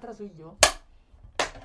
[0.00, 0.56] maestra soy yo.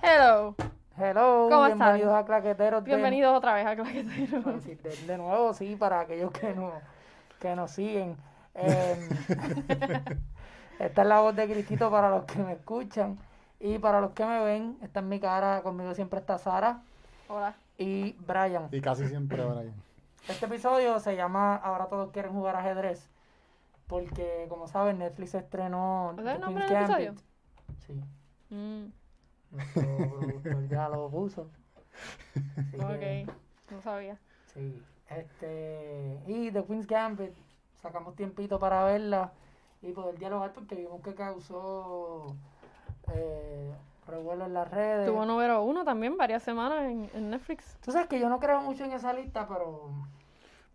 [0.01, 0.55] Hello.
[0.97, 2.15] Hello, ¿Cómo bienvenidos están?
[2.23, 2.83] a Claqueteros.
[2.83, 4.41] de- Bienvenidos otra vez a Claquetero.
[4.41, 6.71] Bueno, sí, de, de nuevo, sí, para aquellos que, no,
[7.39, 8.15] que nos siguen.
[8.53, 9.09] Eh,
[10.79, 13.17] esta es la voz de Cristito para los que me escuchan.
[13.59, 16.81] Y para los que me ven, esta es mi cara, conmigo siempre está Sara
[17.29, 17.55] Hola.
[17.77, 18.67] y Brian.
[18.71, 19.73] Y casi siempre, Brian.
[20.27, 23.09] Este episodio se llama Ahora todos quieren jugar ajedrez.
[23.87, 27.05] Porque, como saben, Netflix estrenó ¿Ese es The el nombre del episodio?
[27.07, 27.23] Gambit.
[27.85, 27.93] Sí,
[28.55, 28.85] Mm,
[29.51, 31.49] nuestro productor ya lo puso.
[32.57, 33.71] Así que- ok.
[33.71, 34.17] No sabía.
[34.53, 37.33] Sí, este, y The Queen's Gambit,
[37.81, 39.33] sacamos tiempito para verla
[39.81, 42.35] y poder dialogar porque vimos que causó
[43.13, 43.73] eh,
[44.07, 45.07] revuelo en las redes.
[45.07, 47.77] Tuvo número uno también varias semanas en, en Netflix.
[47.83, 49.89] Tú sabes que yo no creo mucho en esa lista, pero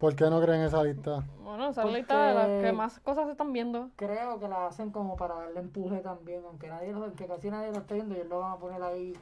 [0.00, 1.22] ¿Por qué no creen esa lista?
[1.44, 3.90] Bueno, esa es la Porque- lista de las que más cosas se están viendo.
[3.96, 7.70] creo que la hacen como para darle empuje también, aunque nadie lo, que casi nadie
[7.70, 9.12] lo está viendo, ellos lo van a poner ahí.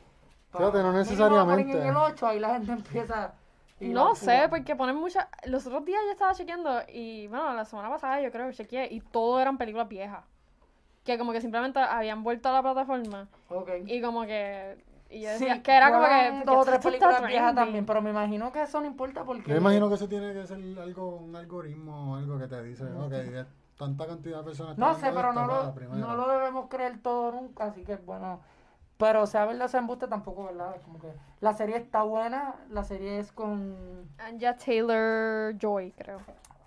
[0.52, 1.80] Fíjate, no mínimo lo ponen necesariamente.
[1.82, 3.34] En el 8, ahí la gente empieza.
[3.80, 5.26] y No sé, porque ponen muchas...
[5.46, 8.86] Los otros días yo estaba chequeando y, bueno, la semana pasada yo creo que chequeé
[8.92, 10.24] y todo eran películas viejas.
[11.04, 13.68] Que como que simplemente habían vuelto a la plataforma Ok.
[13.86, 14.78] y como que...
[15.10, 16.42] Y yo Sí, que era como que...
[16.44, 19.56] dos o tres películas viejas también, pero me imagino que eso no importa porque Yo
[19.56, 23.46] imagino que eso tiene que ser algo, un algoritmo o algo que te dice, ok,
[23.78, 24.76] tanta cantidad de personas.
[24.76, 28.40] no sé, pero no lo, no lo debemos creer todo nunca, así que bueno,
[28.98, 30.74] pero sea verdad sea embuste tampoco, ¿verdad?
[30.76, 36.18] Es Como que la serie está buena, la serie es con Anja Taylor Joy, creo.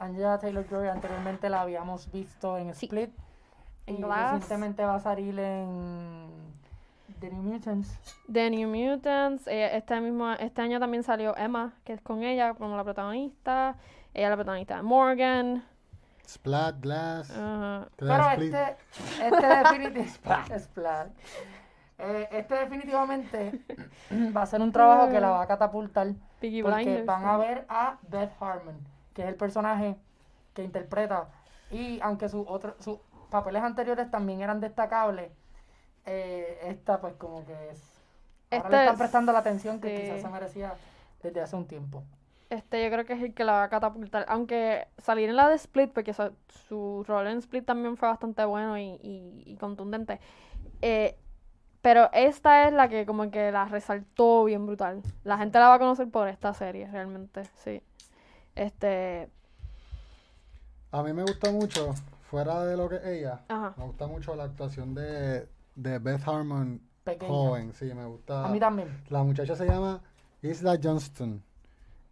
[0.02, 2.70] Angela Taylor-Joy, anteriormente la habíamos visto en.
[2.72, 3.12] Split
[3.86, 4.32] y Glass.
[4.34, 6.28] recientemente va a salir en
[7.22, 8.16] The New Mutants.
[8.32, 9.48] The New Mutants.
[9.48, 13.76] eh, este, mismo, este año también salió Emma, que es con ella como la protagonista.
[14.14, 15.64] Ella es la protagonista de Morgan.
[16.28, 17.32] Splat, Glass,
[17.98, 18.76] Pero este,
[19.22, 21.10] este definitivamente, Splat.
[22.00, 23.62] Eh, este definitivamente
[24.36, 26.08] va a ser un trabajo que la va a catapultar
[26.40, 27.06] Peaky porque Blinders.
[27.06, 28.76] van a ver a Beth Harmon,
[29.14, 29.96] que es el personaje
[30.54, 31.28] que interpreta
[31.70, 32.98] y aunque sus otros sus
[33.30, 35.32] papeles anteriores también eran destacables,
[36.06, 37.82] eh, esta pues como que es
[38.52, 40.04] ahora Este le están es- prestando la atención que sí.
[40.04, 40.74] quizás se merecía
[41.24, 42.04] desde hace un tiempo.
[42.50, 44.26] Este yo creo que es el que la va a catapultar.
[44.28, 46.34] Aunque salir en la de Split, porque su,
[46.68, 50.20] su rol en Split también fue bastante bueno y, y- y contundente.
[50.82, 51.18] Eh,
[51.82, 55.02] pero esta es la que como que la resaltó bien brutal.
[55.24, 57.82] La gente la va a conocer por esta serie, realmente, sí.
[58.56, 59.30] Este,
[60.92, 61.94] A mí me gusta mucho,
[62.30, 63.74] fuera de lo que es ella, ajá.
[63.78, 66.82] me gusta mucho la actuación de, de Beth Harmon
[67.28, 68.46] joven, sí, me gusta.
[68.46, 69.04] A mí también.
[69.10, 70.02] La muchacha se llama
[70.42, 71.42] Isla Johnston.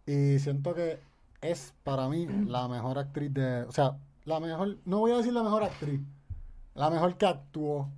[0.06, 0.98] Y siento que
[1.40, 3.62] es para mí la mejor actriz de.
[3.62, 4.78] O sea, la mejor.
[4.84, 6.00] No voy a decir la mejor actriz.
[6.74, 7.88] La mejor que actuó.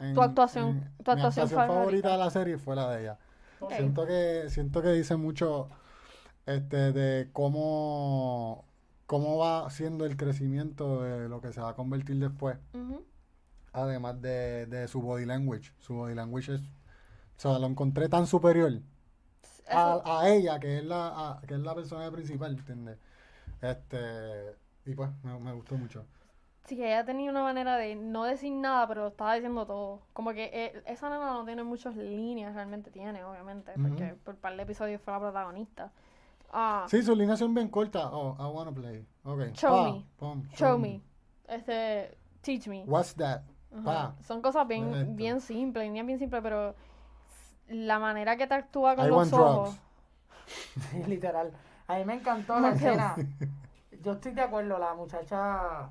[0.00, 2.10] en- Tu actuación- en- tu mi actuación favorita favorita.
[2.12, 3.18] de la serie fue la de ella.
[3.76, 5.68] Siento que, siento que dice mucho
[6.44, 8.64] este, de cómo,
[9.06, 12.58] cómo va siendo el crecimiento de lo que se va a convertir después.
[12.74, 13.02] Ujú.
[13.74, 15.72] Además de, de su body language.
[15.80, 16.60] Su body language es.
[16.62, 18.72] O sea, lo encontré tan superior
[19.70, 22.98] a, a ella, que es la, a- que es la personaje principal, ¿entiendes?
[23.60, 24.54] Este,
[24.86, 26.04] y pues me, me gustó mucho.
[26.66, 30.00] Sí, que ella tenía una manera de no decir nada, pero lo estaba diciendo todo.
[30.14, 34.16] Como que eh, esa nena no tiene muchas líneas, realmente tiene, obviamente, porque Ujú.
[34.24, 35.92] por par de episodios fue la protagonista.
[36.52, 38.06] Ah, Sí, sus líneas son bien cortas.
[38.12, 39.04] Oh, I wanna play.
[39.24, 39.52] Okay.
[39.54, 40.06] Show Pa, me.
[40.16, 41.02] pum, show me.
[41.48, 42.84] Este, teach me.
[42.86, 43.42] What's that?
[43.84, 44.14] Pa.
[44.22, 46.74] Son cosas bien, bien simples, líneas bien simples, pero
[47.68, 49.70] la manera que te actúa con I los ojos.
[49.70, 49.80] drugs.
[50.90, 51.52] Sí, literal.
[51.88, 53.14] A mí me encantó la escena.
[54.02, 55.88] Yo estoy de acuerdo, la muchacha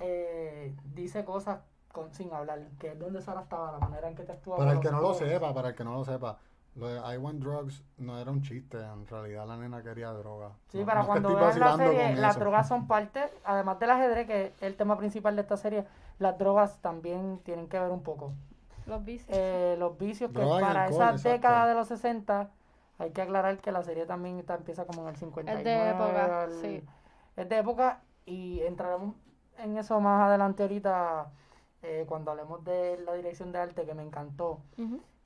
[0.00, 4.22] eh, dice cosas con, sin hablar, que es donde Sara estaba, la manera en que
[4.22, 4.56] te actúa.
[4.56, 5.18] Para con el que los no lo ojos.
[5.18, 6.38] sepa, para el que no lo sepa,
[6.76, 8.78] lo de I want drugs no era un chiste.
[8.80, 10.52] En realidad la nena quería droga.
[10.68, 14.26] Sí, No- para no cuando veas la serie, las drogas son parte, además del ajedrez,
[14.26, 15.84] que es el tema principal de esta serie,
[16.22, 18.32] las drogas también tienen que ver un poco.
[18.86, 19.28] Los vicios.
[19.36, 21.28] Eh, los vicios que Droga para alcohol, esa exacto.
[21.28, 22.50] década de los 60,
[22.98, 25.90] hay que aclarar que la serie también está, empieza como en el 59.
[25.90, 26.84] época, al- sí.
[27.36, 29.14] Es de época y entraremos
[29.58, 31.30] en eso más adelante ahorita
[31.82, 34.60] eh, cuando hablemos de la dirección de arte que me encantó.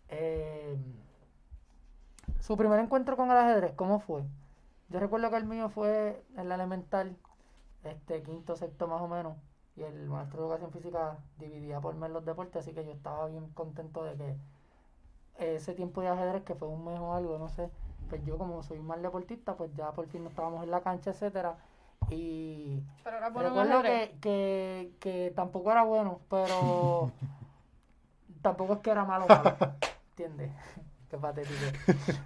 [0.09, 0.77] Eh,
[2.41, 4.23] su primer encuentro con el ajedrez, ¿cómo fue?
[4.89, 7.17] Yo recuerdo que el mío fue en la elemental,
[7.83, 9.37] este quinto, sexto más o menos,
[9.77, 13.27] y el maestro de educación física dividía por mes los deportes, así que yo estaba
[13.27, 14.37] bien contento de que
[15.39, 17.69] ese tiempo de ajedrez, que fue un mes o algo, no sé,
[18.09, 21.11] pues yo como soy mal deportista, pues ya por fin no estábamos en la cancha,
[21.11, 21.57] etcétera,
[22.11, 27.11] y Pero era bueno en recuerdo que, que, que tampoco era bueno, pero
[28.43, 29.57] tampoco es que era malo, malo.
[30.11, 30.53] ¿Entiendes?
[31.11, 31.55] Qué patético.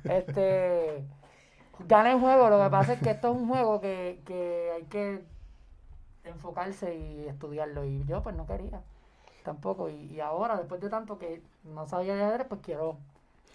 [0.04, 1.04] Este.
[1.86, 4.84] Gana el juego, lo que pasa es que esto es un juego que, que hay
[4.84, 5.24] que
[6.30, 7.84] enfocarse y estudiarlo.
[7.84, 8.80] Y yo, pues no quería
[9.44, 9.88] tampoco.
[9.88, 12.96] Y, y ahora, después de tanto que no sabía de ajedrez, pues quiero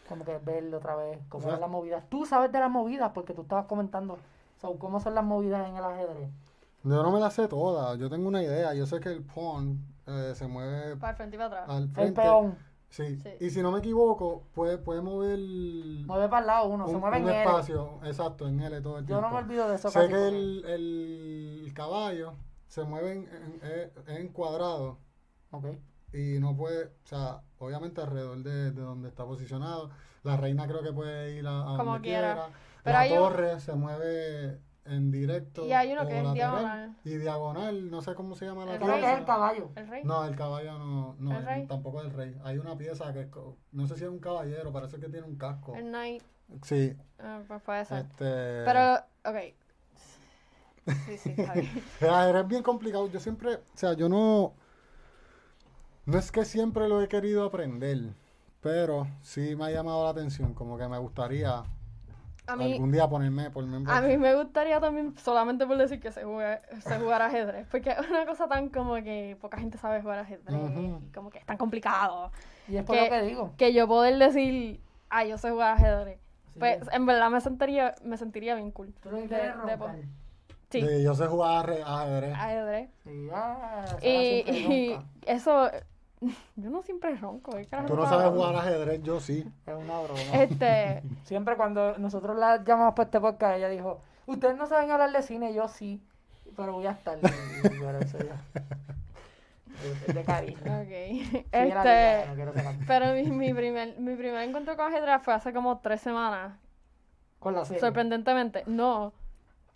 [0.10, 2.04] como que verlo otra vez, cómo O sea- son las movidas.
[2.10, 4.18] Tú sabes de las movidas porque tú estabas comentando.
[4.62, 6.30] So, ¿Cómo son las movidas en el ajedrez?
[6.84, 9.80] Yo no me la sé toda, yo tengo una idea, yo sé que el pawn
[10.06, 11.70] eh, se mueve Para el frente y para atrás.
[11.76, 12.22] al El frente.
[12.22, 12.58] peón
[12.92, 13.18] Sí.
[13.20, 13.30] Sí.
[13.42, 15.40] y si no me equivoco, puede, puede mover
[16.06, 17.44] mueve para el lado uno, se un, mueve un en L.
[17.44, 19.22] espacio, exacto, en L todo el Yo tiempo.
[19.28, 22.36] no me olvido de eso Sé casi que el, el caballo
[22.68, 23.30] se mueve en,
[23.62, 24.98] en- en cuadrado
[25.52, 25.66] Ok.
[26.14, 29.90] y no puede, o sea, obviamente alrededor de, de donde está posicionado.
[30.24, 32.34] La reina creo que puede ir a, a Como donde quiera.
[32.34, 32.50] quiera.
[32.84, 35.66] Pero la hay un- torre se mueve en directo.
[35.66, 36.96] Y hay uno o que es diagonal.
[37.04, 39.72] Y diagonal, no sé cómo se llama la El Creo que es el caballo.
[39.76, 40.04] ¿El rey?
[40.04, 41.66] No, el caballo no, no ¿El rey?
[41.68, 42.36] tampoco es el rey.
[42.44, 45.26] Hay una pieza que es, co- no sé si es un caballero, parece que tiene
[45.26, 45.76] un casco.
[45.76, 46.24] El knight.
[46.64, 48.06] Sí, Ah, pues puede ser.
[48.06, 48.64] este...
[48.66, 48.96] Pero,
[49.26, 49.56] ok.
[50.86, 51.84] Sí, sí, está bien.
[52.02, 53.10] Ajedrez es bien complicado.
[53.10, 54.54] Yo siempre, o sea, yo no.
[56.06, 57.98] No es que siempre lo he querido aprender,
[58.62, 60.54] pero sí me ha llamado la atención.
[60.54, 61.64] Como que me gustaría
[62.46, 66.00] A mí, algún día ponerme, ponerme en a mí me gustaría también, solamente por decir
[66.00, 67.68] que se juega, se jugar ajedrez.
[67.72, 70.56] Porque es una cosa tan como que poca gente sabe jugar ajedrez.
[70.56, 72.32] Y como que es tan complicado.
[72.68, 73.54] Y es por Que- lo que digo.
[73.58, 74.80] Que yo poder decir,
[75.10, 76.20] ah, yo sé jugar ajedrez.
[76.54, 76.60] Sí.
[76.60, 78.94] Pues en verdad me sentiría, me sentiría bien cool.
[79.02, 79.96] Tú lo de- de roncar.
[80.82, 82.34] Sí, Sí, yo sé jugar ajedrez.
[82.36, 82.90] ajedrez.
[83.04, 85.06] Sí, ah, Y, siempre y ronca.
[85.26, 85.70] eso,
[86.56, 87.52] yo no siempre ronco.
[87.56, 89.46] ¿qué carajo Tú no sabes jugar ajedrez, yo sí.
[89.66, 90.20] Es una broma.
[90.34, 95.12] Este, Siempre cuando nosotros la llamamos para este podcast, ella dijo, ustedes no saben hablar
[95.12, 96.02] de cine, yo sí,
[96.56, 97.18] pero voy a estar.
[97.20, 98.18] Y- eso
[100.14, 100.58] de cariño.
[100.62, 100.90] ok.
[100.90, 102.52] Sí, era linda, Este, no
[102.88, 106.54] pero mi, mi primer, mi primer encuentro con ajedrez fue hace como tres semanas.
[107.40, 107.82] Con la serie.
[107.82, 109.14] Sorprendentemente, no.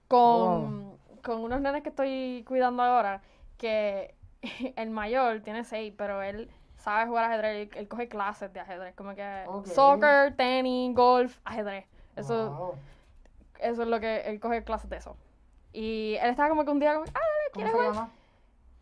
[0.10, 3.22] Con, con unos nenes que estoy cuidando ahora,
[3.58, 4.16] que
[4.76, 8.96] el mayor tiene seis, pero él sabe jugar ajedrez, él, él coge clases de ajedrez,
[8.96, 11.86] como que soccer, tenis, golf, ajedrez.
[12.16, 12.76] Eso, Wow.
[13.62, 15.16] eso es lo que él coge clases de eso.
[15.74, 17.24] Y él estaba como que un día como, ah, dale,
[17.54, 17.94] ¿Cómo ¿quieres se jugar?
[17.96, 18.10] llama?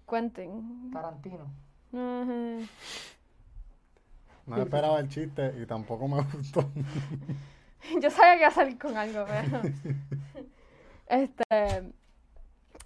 [0.09, 0.91] Quentin.
[0.93, 1.45] Tarantino.
[1.91, 2.67] Ujú.
[4.47, 6.61] No esperaba el chiste y tampoco me gustó.
[8.01, 9.61] Yo sabía que iba a salir con algo, pero.
[11.09, 11.43] este.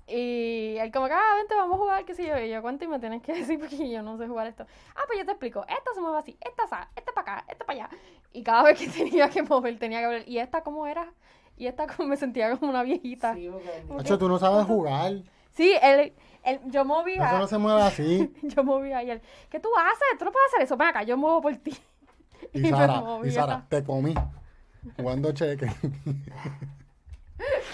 [0.07, 2.38] Y él, como que, ah, vente, vamos a jugar, qué sé yo.
[2.38, 4.65] Y yo, cuento y me tienes que decir porque yo no sé jugar esto.
[4.95, 5.62] Ah, pues yo te explico.
[5.62, 7.89] Esta se mueve así, esta sa, esta para acá, esta para allá.
[8.33, 10.27] Y cada vez que tenía que mover, tenía que ver.
[10.29, 11.13] ¿Y esta cómo era?
[11.57, 13.33] Y esta como me sentía como una viejita.
[13.35, 13.50] Sí, Sí,
[13.88, 15.13] porque- Hacho, tú no sabes jugar.
[15.57, 16.13] él,
[16.44, 17.27] él, yo movía.
[17.29, 18.33] Eso no se mueve así.
[18.41, 20.17] Yo movía y él, ¿qué tú haces?
[20.19, 20.75] Tú no puedes hacer eso.
[20.75, 21.77] Ven acá, yo muevo por ti.
[22.53, 23.31] Y Sara, y.
[23.31, 24.13] Sara, te comí.
[24.97, 25.67] Jugando cheque.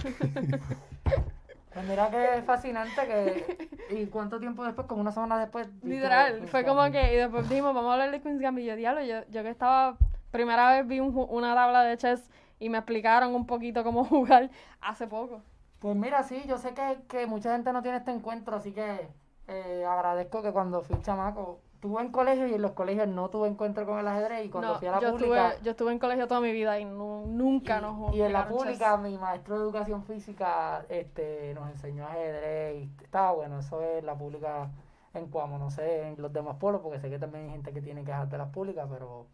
[1.78, 3.70] Pues mira que fascinante que...
[3.92, 4.88] ¿Y cuánto tiempo después?
[4.88, 5.68] Como una semana después.
[5.84, 8.66] Literal, fue como que, y después dijimos, vamos a hablar de Queen's Gambit.
[8.66, 9.96] Yo, diablo, yo, yo que estaba,
[10.32, 14.50] primera vez vi un una tabla de chess y me explicaron un poquito cómo jugar
[14.82, 15.44] hace poco.
[15.78, 19.08] Pues mira, sí, yo sé que, que mucha gente no tiene este encuentro, así que
[19.48, 23.48] eh, agradezco que cuando fui chamaco, tuve en colegio y en los colegios no tuve
[23.48, 25.50] encuentro con el ajedrez y cuando No, fui a la yo, pública...
[25.50, 28.48] estuve, yo estuve en colegio toda mi vida y nu- nunca nos Y en la
[28.48, 34.04] pública mi maestro de educación física este, nos enseñó ajedrez y estaba bueno, eso es
[34.04, 34.70] la pública
[35.14, 37.82] en Cuamo, no sé en los demás pueblos porque sé que también hay gente que
[37.82, 39.26] tiene quejas de las públicas, pero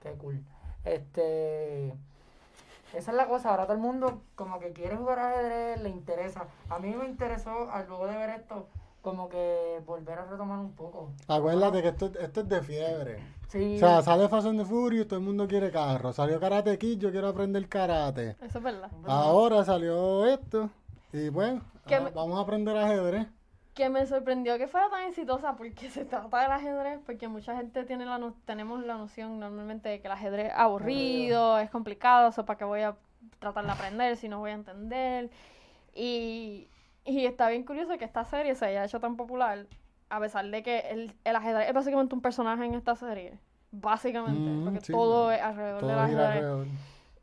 [0.00, 0.40] qué cool.
[0.84, 1.88] Este,
[2.94, 6.46] esa es la cosa, ahora todo el mundo como que quiere jugar ajedrez, le interesa.
[6.70, 8.68] A mí me interesó al luego de ver esto
[9.06, 11.12] como que volver a retomar un poco.
[11.28, 13.22] Acuérdate que esto, esto es de fiebre.
[13.46, 16.12] Sí, O sea, sale Fast and the Furious, todo el mundo quiere carro.
[16.12, 18.30] Salió Karate Kid, yo quiero aprender karate.
[18.42, 18.90] Eso es verdad.
[19.06, 20.70] Ahora salió esto.
[21.12, 21.54] Y pues,
[21.86, 23.28] Que ah, me- vamos a aprender ajedrez.
[23.74, 27.84] Que me sorprendió que fuera tan exitosa porque se trata del ajedrez, porque mucha gente
[27.84, 32.30] tiene la no- tenemos la noción normalmente de que el ajedrez es aburrido, es complicado,
[32.30, 32.96] eso para qué voy a
[33.38, 35.30] tratar de aprender si no voy a entender.
[35.94, 36.66] Y,
[37.06, 39.66] y está bien curioso que esta serie se haya hecho tan popular,
[40.10, 43.38] a pesar de que el, el ajedrez es básicamente un personaje en esta serie.
[43.72, 46.26] Básicamente, Mm, porque sí, todo es alrededor Todo del ajedrez.
[46.26, 46.66] alrededor.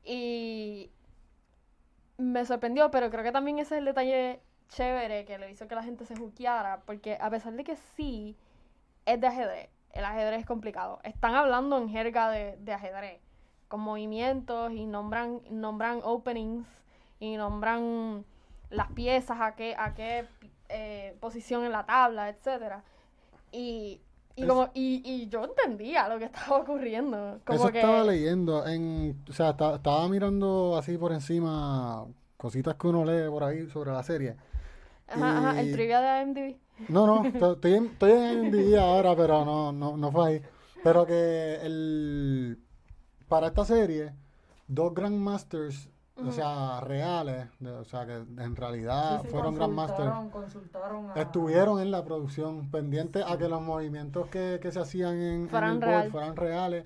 [0.03, 0.91] Y
[2.17, 5.75] me sorprendió, pero creo que también ese es el detalle chévere que le hizo que
[5.75, 8.35] la gente se juqueara, porque a pesar de que sí
[9.05, 10.99] es de ajedrez, el ajedrez es complicado.
[11.03, 13.21] Están hablando en jerga de, de ajedrez,
[13.67, 16.67] con movimientos y nombran, nombran openings
[17.19, 18.25] y nombran
[18.73, 20.25] las piezas, a qué, a qué
[20.69, 22.83] eh, posición en la tabla, etcétera.
[23.51, 24.01] Y
[24.35, 27.39] Y Es- como, y, y yo entendía lo que estaba ocurriendo.
[27.45, 27.79] Como Eso que.
[27.79, 28.65] estaba leyendo.
[28.67, 32.05] En, o sea, esta- estaba mirando así por encima
[32.37, 34.35] cositas que uno lee por ahí sobre la serie.
[35.07, 36.57] Ajá, ajá, el trivia de IMDb.
[36.89, 40.41] No, no, to- estoy en, estoy en IMDb ahora, pero no, no, no fue ahí.
[40.83, 42.57] Pero que el,
[43.29, 44.13] para esta serie,
[44.67, 49.55] dos Grandmasters, o sea, reales, de- o sea, que en realidad Sí, sí, fueron
[50.29, 55.15] consultaron a- estuvieron en la producción pendientes a que los movimientos que, que se hacían
[55.15, 56.11] en, en Fueran el board real.
[56.11, 56.85] fueran reales.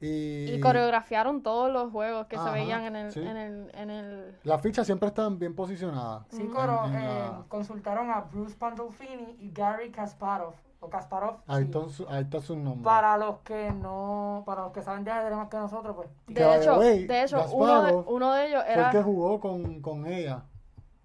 [0.00, 3.20] Y, Y coreografiaron todos los juegos que Ajá, se veían en el, sí.
[3.20, 4.36] en el, en el...
[4.42, 6.26] las fichas siempre estaban bien posicionadas.
[6.30, 10.54] Sí, en- pero en eh, la- consultaron a Bruce Pandolfini y Gary Kasparov.
[10.84, 11.36] O Kasparov.
[11.46, 11.72] ahí, sí.
[11.88, 12.84] su- ahí está su nombre.
[12.84, 16.08] Para los que no, para los que saben de ajedrez más que nosotros, pues.
[16.26, 18.90] De hecho, way, de hecho uno, de, uno de ellos Fue el era...
[18.90, 20.42] que jugó con, con ella.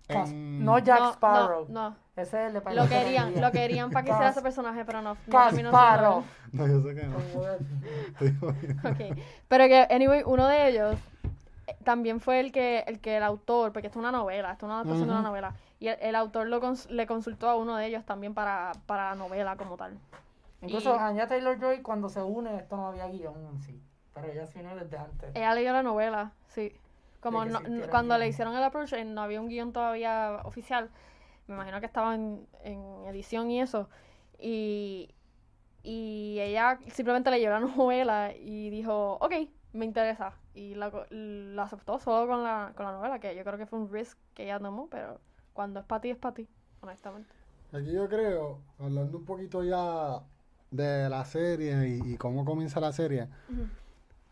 [0.09, 1.65] En- no Jack no, Sparrow.
[1.69, 1.95] No, no.
[2.17, 5.15] Ese es el de Lo querían, lo querían para que hiciera ese personaje, pero no.
[6.19, 6.25] él.
[6.51, 7.17] No, yo sé que no.
[7.19, 8.89] Estoy jodiendo.
[8.89, 9.17] Ok.
[9.47, 10.95] Pero que, anyway, uno de ellos
[11.67, 14.65] eh, también fue el que, el que el autor, porque esto es una novela, esto
[14.65, 17.55] es una adaptación de una novela, y el, el autor lo cons- le consultó a
[17.55, 19.97] uno de ellos también para, para la novela como tal.
[20.61, 23.81] Incluso Y- Anya Taylor Joy cuando se une, esto no había guion en sí.
[24.13, 25.35] Pero ella se unió desde antes.
[25.35, 26.73] Ella leyó la novela, sí.
[27.21, 27.59] Como no-
[27.89, 30.89] cuando le hicieron el approach, eh, no había un guion todavía oficial.
[31.47, 33.89] Me imagino que estaba en, en edición y eso.
[34.37, 35.13] Y,
[35.83, 39.33] y ella simplemente leyó la novela y dijo, ok,
[39.73, 40.33] me interesa.
[40.53, 43.79] Y la, la aceptó solo con la, con la novela, que yo creo que fue
[43.79, 45.19] un risk que ella tomó, pero
[45.53, 46.47] cuando es para ti, es para ti,
[46.81, 47.29] honestamente.
[47.71, 50.21] Aquí yo creo, hablando un poquito ya
[50.71, 53.27] de la serie y, y cómo comienza la serie,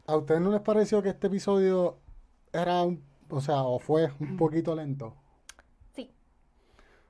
[0.07, 1.97] ¿a ustedes no les pareció que este episodio
[2.53, 5.13] era un, o sea, o fue un poquito lento?
[5.93, 6.09] Sí.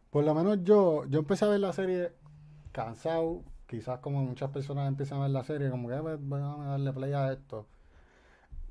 [0.09, 2.11] Por lo menos yo, yo empecé a ver la serie
[2.71, 6.65] cansado, quizás como muchas personas empiezan a ver la serie, como que "Ah, pues, vamos
[6.65, 7.65] a darle play a esto.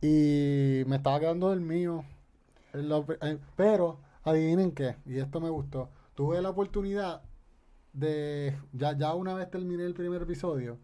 [0.00, 2.04] Y me estaba quedando dormido.
[2.72, 5.88] Lo- eh, Pero, adivinen qué, y esto me gustó.
[6.14, 7.22] Tuve la oportunidad
[7.92, 10.78] de, ya, ya una vez terminé el primer episodio,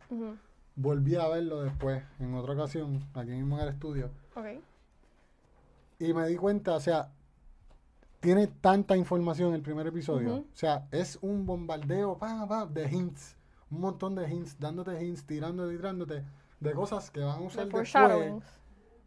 [0.75, 4.11] volví a verlo después, en otra ocasión, aquí mismo en el estudio.
[4.34, 4.46] Ok.
[5.99, 7.12] Y me di cuenta, o sea,
[8.20, 10.37] tiene tanta información el primer episodio.
[10.37, 13.37] O sea, es un bombardeo pa, pa, de hints.
[13.70, 16.25] Un montón de hints, dándote hints, tirándote tirándote
[16.61, 18.44] de cosas que van a usar The después.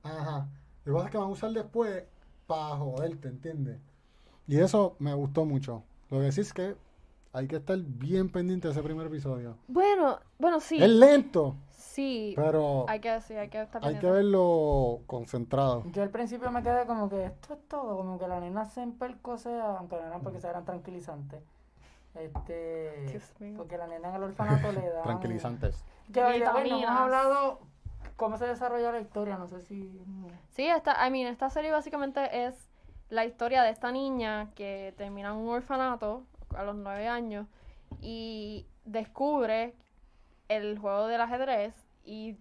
[0.03, 0.49] Ajá.
[0.83, 2.03] De cosas que van a usar después
[2.45, 3.79] para joderte, ¿entiendes?
[4.47, 5.83] Y eso me gustó mucho.
[6.09, 6.75] Lo que sí es que
[7.33, 9.57] hay que estar bien pendiente de ese primer episodio.
[9.67, 10.81] Bueno, bueno, sí.
[10.81, 12.33] Es lento, Sí.
[12.35, 15.83] pero Hay que, sí, hay que estar hay que verlo concentrado.
[15.91, 18.81] Yo al principio me quedé como que esto es todo, como que la nena se
[18.83, 21.41] empercosea, aunque no eran porque se eran tranquilizantes.
[22.15, 23.19] Este,
[23.57, 25.83] porque la nena en el orfanato le da Tranquilizantes.
[26.13, 27.59] Que by the way, no hemos hablado
[28.15, 29.91] cómo se desarrolla la historia, no sé si
[30.51, 32.55] Sí, esta, I mean, esta serie básicamente es
[33.09, 37.47] la historia de esta niña que termina en un orfanato a los nueve años
[38.01, 39.74] y descubre
[40.50, 41.74] el juego del ajedrez
[42.05, 42.38] y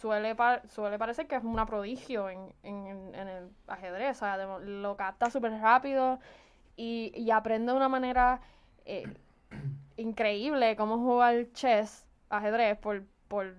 [0.00, 0.36] suele,
[0.68, 5.30] suele parecer que es una prodigio en, en- en el ajedrez, o sea, lo capta
[5.30, 6.18] súper rápido
[6.76, 8.40] y, y aprende de una manera
[8.86, 9.06] eh,
[9.96, 13.54] increíble cómo jugar chess, ajedrez, por, por,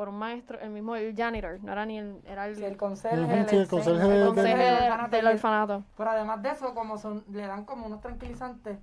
[0.00, 3.22] por un maestro, el mismo el janitor, no era ni el, era el, conserje, sí,
[3.22, 5.84] el enseña- conserje el del- conserje del de- orfanato del orfanato.
[5.98, 8.78] Pero además de eso, como son, le dan como unos tranquilizantes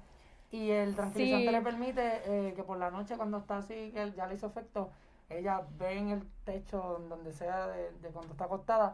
[0.51, 1.51] y el tranquilizante Sí.
[1.51, 4.91] le permite eh, que por la noche cuando está así, que ya le hizo efecto,
[5.27, 8.93] ella ve en el techo, donde sea de, de cuando está acostada,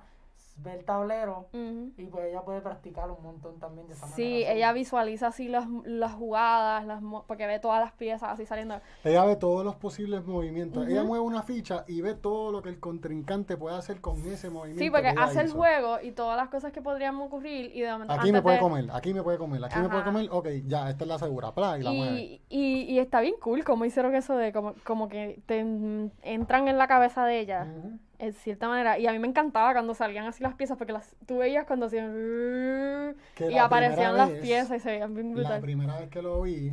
[0.57, 1.91] ve el tablero Ujú.
[1.97, 4.51] y pues ella puede practicar un montón también de esa Sí, manera.
[4.51, 8.79] ella visualiza así las, las jugadas, las porque ve todas las piezas así saliendo.
[9.03, 10.83] Ella ve todos los posibles movimientos.
[10.83, 10.91] Ujú.
[10.91, 14.51] Ella mueve una ficha y ve todo lo que el contrincante puede hacer con ese
[14.51, 14.83] movimiento.
[14.83, 15.57] Sí, porque hace el hizo.
[15.57, 18.61] juego y todas las cosas que podrían ocurrir y de momento Aquí me puede de-
[18.61, 20.11] comer, aquí me puede comer, aquí me puede Ajá.
[20.11, 20.27] comer.
[20.31, 21.51] Ok, ya, esta es la segura.
[21.53, 22.21] Pla, y la mueve.
[22.21, 26.11] Y, y, y está bien cool como hicieron eso de como, como que te en-
[26.21, 27.97] entran en la cabeza de ella, Ujú.
[28.19, 28.97] En cierta manera.
[28.99, 31.87] Y a mí me encantaba cuando salían así las piezas, porque las, tú veías cuando
[31.87, 33.15] hacían...
[33.35, 35.61] Que Y la aparecían las vez- piezas y se veían bien La brutal.
[35.61, 36.71] primera vez que lo vi,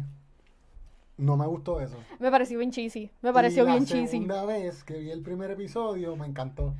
[1.16, 1.96] no me gustó eso.
[2.18, 4.06] Me pareció bien cheesy, me pareció y la bien cheesy.
[4.08, 6.74] segunda vez que vi el primer episodio, me encantó.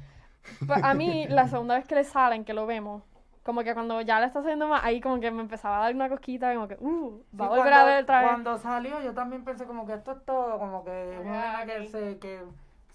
[0.67, 3.03] Pues a mí, la segunda vez que le salen, que lo vemos,
[3.43, 5.95] como que cuando ya le está haciendo más, ahí como que me empezaba a dar
[5.95, 8.31] una cosquita, como que, uh, Sí, va a volver cuando, a ver otra vez.
[8.31, 12.19] Cuando salió yo también pensé como que esto es todo, como que una que, se,
[12.19, 12.41] que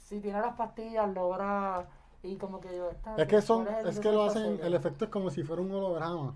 [0.06, 1.88] si tiene las pastillas logra
[2.22, 4.74] y como que yo esta Es que son, ¿cuál el es que lo hacen, el
[4.74, 6.36] efecto es como si fuera un holograma.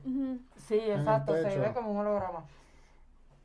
[0.58, 2.46] Sí, exacto, se ve como un holograma.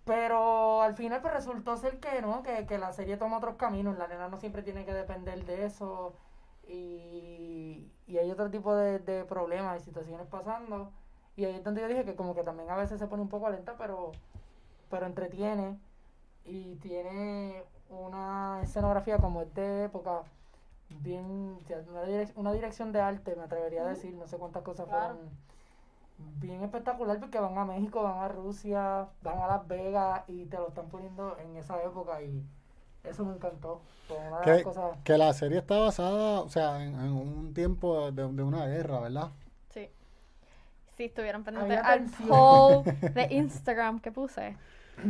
[0.04, 3.96] Pero al final pues resultó ser que no, que, que la serie toma otros caminos,
[3.96, 6.14] la nena no siempre tiene que depender de eso
[6.66, 10.90] y, y hay otro tipo de, de problemas y situaciones pasando.
[11.36, 13.28] Y ahí es donde yo dije que como que también a veces se pone un
[13.28, 14.12] poco lenta, pero,
[14.90, 15.78] pero entretiene
[16.44, 20.22] y tiene una escenografía como es de época,
[20.88, 21.24] bien,
[21.90, 25.14] una, direc- una dirección de arte, me atrevería a decir, no sé cuántas cosas Claro.
[25.14, 25.30] fueron
[26.40, 30.56] bien espectacular porque van a México, van a Rusia, van a Las Vegas y te
[30.56, 32.42] lo están poniendo en esa época y
[33.02, 33.80] eso me encantó.
[34.08, 37.12] Fue una de las Que, cosas que la serie está basada, o sea, en, en
[37.12, 39.30] un tiempo de, de una guerra, ¿verdad?
[39.70, 39.88] Sí.
[40.96, 44.56] Si estuvieran pendientes al poll de Instagram que puse.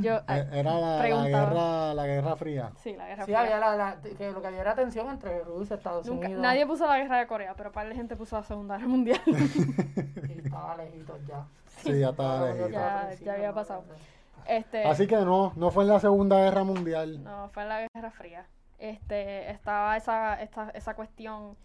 [0.01, 2.73] Yo, Eh, Era la, la guerra, la guerra fría.
[2.77, 3.41] sí, la guerra Sí, Fría.
[3.41, 6.43] había la, la- que lo que había era tensión entre Rusia y Estados Nunca- Unidos.
[6.43, 9.21] nadie puso la guerra de Corea, pero par de gente puso la Segunda Guerra Mundial.
[10.35, 11.47] Y estaba lejitos ya.
[11.67, 13.25] Sí, ya estaba Estaba lejito.
[13.25, 13.85] Ya- había pasado.
[14.47, 17.23] este, Así que no, no fue en la Segunda Guerra Mundial.
[17.23, 18.47] No, fue en la Guerra Fría.
[18.79, 21.57] Este, estaba esa, esta, esa cuestión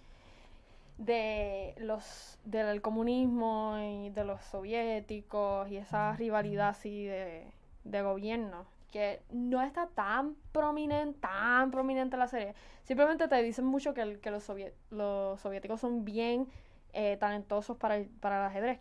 [0.98, 7.48] de los del comunismo y de los soviéticos y esa rivalidad así de,
[7.84, 12.56] de gobierno que no está tan prominente, tan prominente en la serie.
[12.84, 14.52] Simplemente te dicen mucho que, que los,
[14.90, 16.48] los soviéticos son bien
[16.94, 18.80] eh, talentosos para el, para el ajedrez.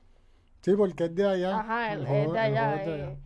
[0.62, 1.58] Sí, porque es de allá.
[1.60, 2.60] Ajá, El el- juego- es de el allá.
[2.66, 3.12] juego es de allá.
[3.12, 3.18] eh,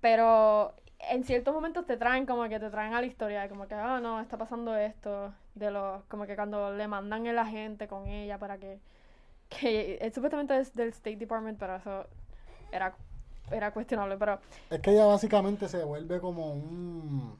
[0.00, 3.74] pero en ciertos momentos te traen como que te traen a la historia, como que,
[3.74, 8.06] ah, no, está pasando esto, de los, como que cuando le mandan el agente con
[8.06, 8.80] ella para que,
[9.48, 12.06] que eh, supuestamente es del State Department, pero eso
[12.72, 12.94] era,
[13.50, 14.38] era cuestionable, pero
[14.70, 17.38] Es que ella básicamente se vuelve como un...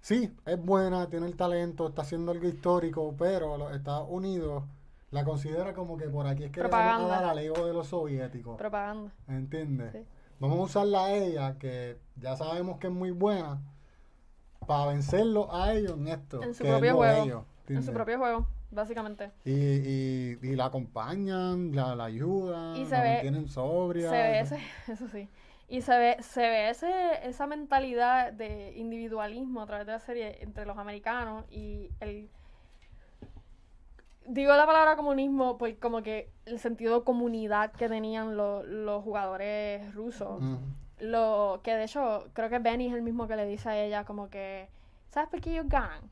[0.00, 4.64] Sí, es buena, tiene el talento, está haciendo algo histórico, pero los Estados Unidos
[5.10, 7.20] la considera como que por aquí es que le van a Propaganda.
[7.22, 8.56] dar al ego de los soviéticos.
[8.58, 9.12] propaganda.
[9.28, 9.92] ¿Entiendes?
[9.92, 10.04] Sí.
[10.40, 13.62] Vamos a usarla a ella, que ya sabemos que es muy buena,
[14.66, 16.42] para vencerlo a ellos en esto.
[16.42, 17.24] En su que es propio lo juego.
[17.24, 19.30] ellos, En su propio juego, básicamente.
[19.44, 24.10] Y, y, y la acompañan, la, la ayudan, Y se la ve- mantienen sobria.
[24.10, 24.58] Se ve ese,
[24.92, 25.28] eso sí.
[25.68, 30.42] Y se ve, se ve ese, esa mentalidad de individualismo a través de la serie
[30.42, 32.28] entre los americanos y el
[34.26, 39.02] digo la palabra comunismo pues como que el sentido de comunidad que tenían lo- los
[39.02, 40.42] jugadores rusos.
[41.00, 44.04] Lo que de hecho creo que Benny es el mismo que le dice a ella
[44.04, 44.68] como que
[45.10, 46.10] ¿sabes por qué ellos ganan?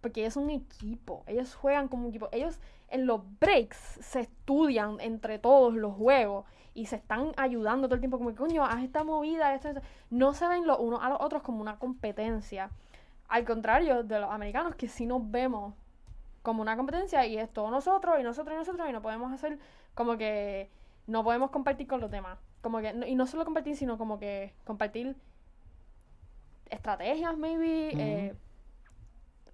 [0.00, 4.20] Porque ellos son un equipo, ellos juegan como un equipo, ellos en los breaks se
[4.20, 8.64] estudian entre todos los juegos y se están ayudando todo el tiempo como que coño,
[8.64, 9.80] haz esta movida, esto, esto".
[10.10, 12.70] no se ven los unos a los otros como una competencia.
[13.28, 15.74] Al contrario de los americanos que sí nos vemos
[16.42, 19.58] como una competencia y es todos nosotros y nosotros y nosotros y no podemos hacer
[19.94, 20.70] como que
[21.06, 22.38] no podemos compartir con los demás.
[22.60, 25.16] Como que, y no solo compartir, sino como que compartir
[26.70, 28.34] estrategias, maybe, eh,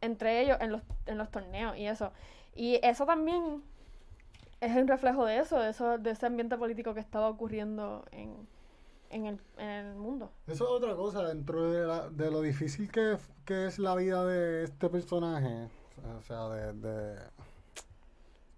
[0.03, 2.13] entre ellos en los, en los torneos y eso.
[2.55, 3.63] Y eso también
[4.61, 8.49] es un reflejo de eso, de eso, de ese ambiente político que estaba ocurriendo en,
[9.11, 10.31] en, el, en el mundo.
[10.47, 14.25] Eso es otra cosa, dentro de, la- de lo difícil que, que es la vida
[14.27, 15.69] de este personaje,
[16.19, 16.73] o sea, de...
[16.75, 17.17] de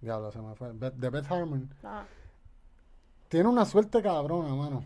[0.01, 0.73] diablo, se me fue.
[0.73, 1.69] Beth- de Beth Harmon.
[1.83, 2.05] Ah,
[3.29, 4.85] Tiene una suerte cabrona, mano,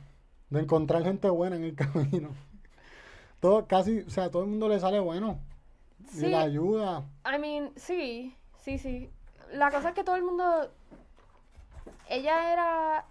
[0.51, 2.31] de encontrar gente buena en el camino.
[3.41, 5.39] Todo, casi, o sea, todo el mundo le sale bueno.
[6.15, 7.05] Y la ayuda.
[7.25, 9.11] I mean, sí, sí, sí.
[9.53, 10.71] La cosa es que todo el mundo.
[12.09, 13.05] Ella era.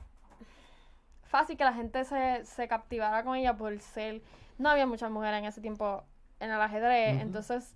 [1.23, 4.21] Fácil que la gente se, se captivara con ella por ser.
[4.57, 6.03] No había muchas mujeres en ese tiempo
[6.39, 7.75] en el ajedrez, entonces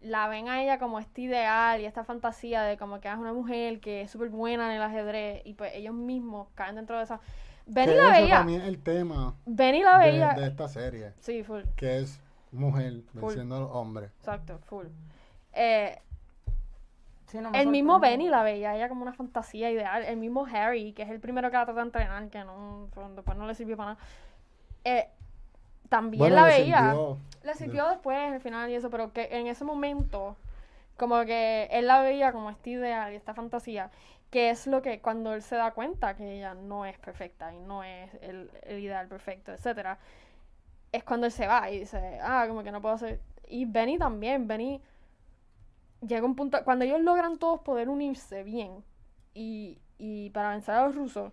[0.00, 3.32] la ven a ella como este ideal y esta fantasía de como que es una
[3.32, 7.04] mujer que es súper buena en el ajedrez y pues ellos mismos caen dentro de
[7.04, 7.20] esa.
[7.66, 8.34] Benny que la veía.
[8.38, 10.32] también el tema Benny la de, veía.
[10.34, 11.62] de esta serie, Sí, full.
[11.76, 12.20] que es
[12.56, 13.36] mujer Full.
[13.36, 14.10] venciendo a los hombres.
[14.18, 14.86] Exacto, full.
[15.52, 16.00] Eh,
[17.26, 17.98] Sí, no me El mismo.
[17.98, 20.04] Benny la veía ella como una fantasía ideal.
[20.04, 23.14] El mismo Harry, que es el primero que la trata de entrenar, que no, pues,
[23.16, 24.04] después no le sirvió para nada.
[24.84, 25.08] Eh,
[25.88, 26.78] también Bueno, la le veía.
[26.78, 27.18] sirvió.
[27.42, 30.36] Le sirvió después, al final y eso, pero que en ese momento,
[30.96, 33.90] como que él la veía como este ideal y esta fantasía,
[34.30, 37.58] que es lo que cuando él se da cuenta que ella no es perfecta y
[37.58, 39.98] no es el, el ideal perfecto, etcétera,
[40.92, 43.20] es cuando él se va y dice, ah, como que no puedo hacer.
[43.48, 44.80] Y Benny también, Benny
[46.06, 48.84] llega un punto, cuando ellos logran todos poder unirse bien
[49.34, 51.32] y, y para vencer a los rusos,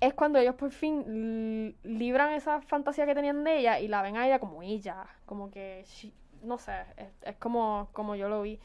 [0.00, 4.02] es cuando ellos por fin li- libran esa fantasía que tenían de ella y la
[4.02, 6.72] ven a ella como ella, como que, she- no sé,
[7.24, 8.58] es, como, como yo lo vi.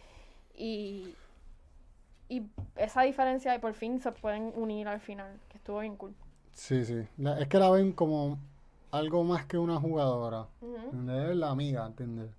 [0.56, 1.14] Y,
[2.28, 2.42] y
[2.76, 6.16] esa diferencia y por fin se pueden unir al final, que estuvo bien cool.
[6.54, 7.08] Sí, sí.
[7.40, 8.40] Es que la ven como
[8.92, 10.48] algo más que una jugadora.
[10.62, 11.30] ¿Entiendes?
[11.32, 12.32] Es la amiga, ¿entiendes?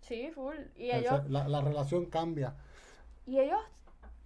[0.00, 0.56] Sí, full.
[0.76, 2.54] Y Esa- ellos, la, la relación cambia.
[3.26, 3.60] y ellos,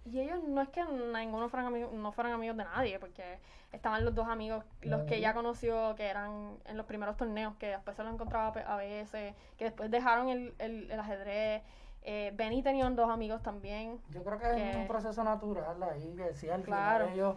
[0.05, 3.39] y ellos no es que ninguno fueran amigos, no fueran amigos de nadie, porque
[3.71, 7.67] estaban los dos amigos, los que ella conoció, que eran en los primeros torneos, que
[7.67, 11.63] después se los encontraba a veces, que después dejaron el, el, el ajedrez.
[12.07, 13.99] Eh, Benny tenía dos amigos también.
[14.11, 17.05] Yo creo que es un proceso natural ahí, que sí, al Claro.
[17.07, 17.35] final ellos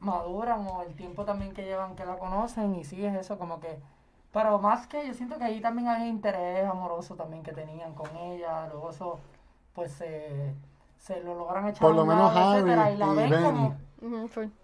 [0.00, 3.60] maduran o el tiempo también que llevan que la conocen y sí es eso como
[3.60, 3.78] que...
[4.32, 8.14] Pero más que yo siento que ahí también hay interés amoroso también que tenían con
[8.16, 9.18] ella, luego eso
[9.74, 10.54] pues se,
[10.98, 13.42] se lo logran echar Por a lo menos lado, Harry etcétera, y la y ven
[13.42, 13.76] como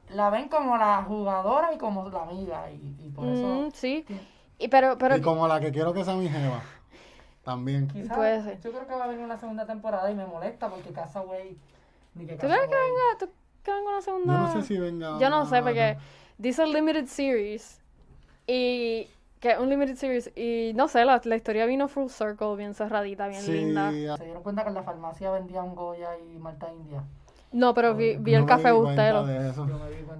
[0.09, 4.07] la ven como la jugadora y como la amiga y, y por eso Mm, sí.
[4.59, 6.63] Y pero, pero y como la que quiero que sea mi jeva.
[7.45, 7.87] También.
[7.89, 8.61] quizás Puede ser.
[8.61, 11.57] yo creo que va a venir una segunda temporada y me molesta porque Castaway
[12.15, 13.31] ni que ¿Tú crees que venga, tú
[13.67, 14.33] que venga una segunda?
[14.33, 15.19] Yo no sé si venga.
[15.21, 15.97] Yo no sé, porque
[16.39, 17.81] dice Limited Series.
[18.47, 19.09] Y
[19.41, 20.31] que es un Limited Series.
[20.37, 23.89] Y no sé, la, la historia vino full circle, bien cerradita, bien Sí, linda.
[23.89, 27.03] a- se dieron cuenta que en la farmacia vendían Goya y Malta India
[27.53, 29.25] No, pero vi, vi no el café Bustelo.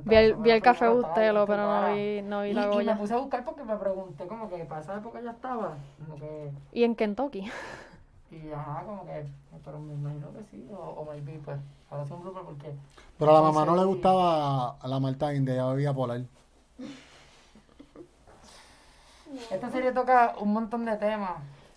[0.05, 2.75] Vi el, vi el café Bustelo, pero no vi, no vi y, la y me
[2.75, 2.99] Goya.
[2.99, 6.51] puse a buscar porque me pregunté como que para esa época ya estaba como que
[6.73, 7.51] Y en Kentucky.
[8.31, 9.27] y ajá como que
[9.65, 11.59] pero me imagino que sí o, o maybe pues
[11.91, 12.73] ahora sí un blooper porque
[13.19, 16.23] Pero a la mamá no le gustaba a la Malta India, ella bebía polar.
[19.51, 21.33] esta serie toca un montón de temas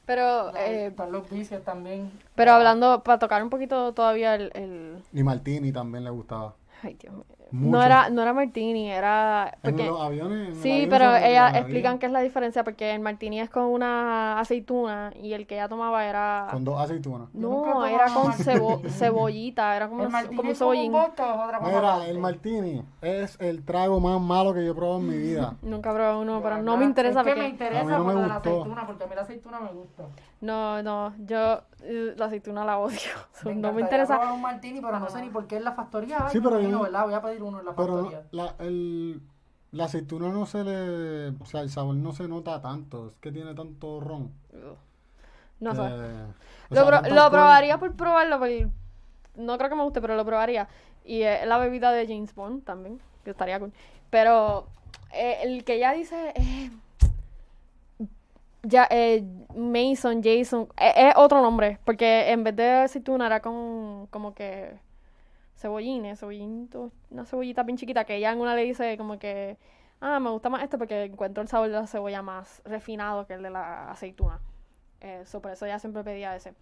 [0.06, 4.52] Pero, eh, están los vicios también pero hablando, para tocar un poquito todavía el...
[4.54, 5.04] el...
[5.14, 6.56] Y Martini también le gustaba.
[6.82, 7.26] Ay, Dios mío.
[7.52, 7.78] Mucho.
[7.78, 9.52] No era, no era Martini, era...
[9.64, 10.50] En Porque, los aviones.
[10.50, 14.40] en Sí, pero ellas explican qué es la diferencia, porque el martini es con una
[14.40, 16.48] aceituna y el que ella tomaba era...
[16.52, 17.30] Con dos aceitunas.
[17.34, 18.44] Yo he No, era con martini.
[18.46, 20.96] cebo- cebollita, era como, el martini como un es como un cebollín.
[20.96, 25.08] es otra Mira, el Martini es el trago más malo que yo he probado en
[25.10, 25.56] mi vida.
[25.62, 27.50] Nunca probé uno, De pero no me interesa es que me porque...
[27.50, 29.60] interesa A mí no por me lo de la aceituna porque a mí la aceituna
[29.60, 30.04] me gusta
[30.42, 32.98] No, no, yo eh, la aceituna la odio.
[33.40, 34.18] So, no me interesa.
[34.18, 36.28] probar un martini, pero no sé ni por qué en la factoría.
[36.30, 37.06] Sí, me pero yo- ¿verdad?
[37.06, 38.24] Voy a pedir uno en la Pero factoría.
[38.32, 39.22] la, el,
[39.72, 41.30] la aceituna no se le.
[41.42, 43.08] O sea, el sabor no se nota tanto.
[43.10, 44.32] Es que tiene tanto ron.
[45.60, 45.82] No sé.
[45.82, 48.68] o Lo, pro- probaría por probarlo, porque
[49.36, 50.68] no creo que me guste, pero lo probaría.
[51.06, 53.74] Y es la bebida de James Bond también, que estaría cool.
[54.10, 54.68] Pero
[55.14, 56.72] eh, el que ya dice eh,
[58.64, 59.24] ya eh,
[59.56, 64.74] Mason, Jason, eh, es otro nombre, porque en vez de aceituna era con como que
[65.60, 69.58] cebollines, cebollito, una cebollita bien chiquita, que ella en una le dice como que,
[70.02, 73.34] ah, me gusta más este porque encuentro el sabor de la cebolla más refinado que
[73.34, 74.40] el de la aceituna.
[75.02, 76.54] Eh, so, por eso ella siempre pedía ese.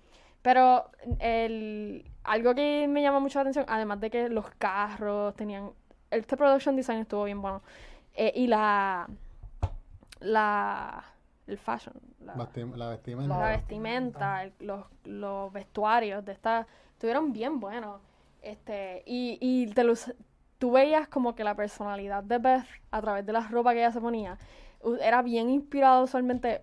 [0.42, 5.72] Pero el, algo que me llama mucho la atención, además de que los carros tenían...
[6.10, 7.62] Este production design estuvo bien bueno.
[8.14, 9.08] Eh, y la...
[10.20, 11.04] La...
[11.48, 11.94] El fashion.
[12.24, 13.38] La, Vesti- La vestimenta.
[13.38, 16.68] la vestimenta, el- los, los vestuarios de esta...
[16.94, 18.02] Estuvieron bien buenos.
[18.42, 20.14] Este, y, y te los,
[20.58, 23.92] tú veías como que la personalidad de Beth a través de la ropa que ella
[23.92, 24.38] se ponía
[25.02, 26.62] era bien inspirado usualmente,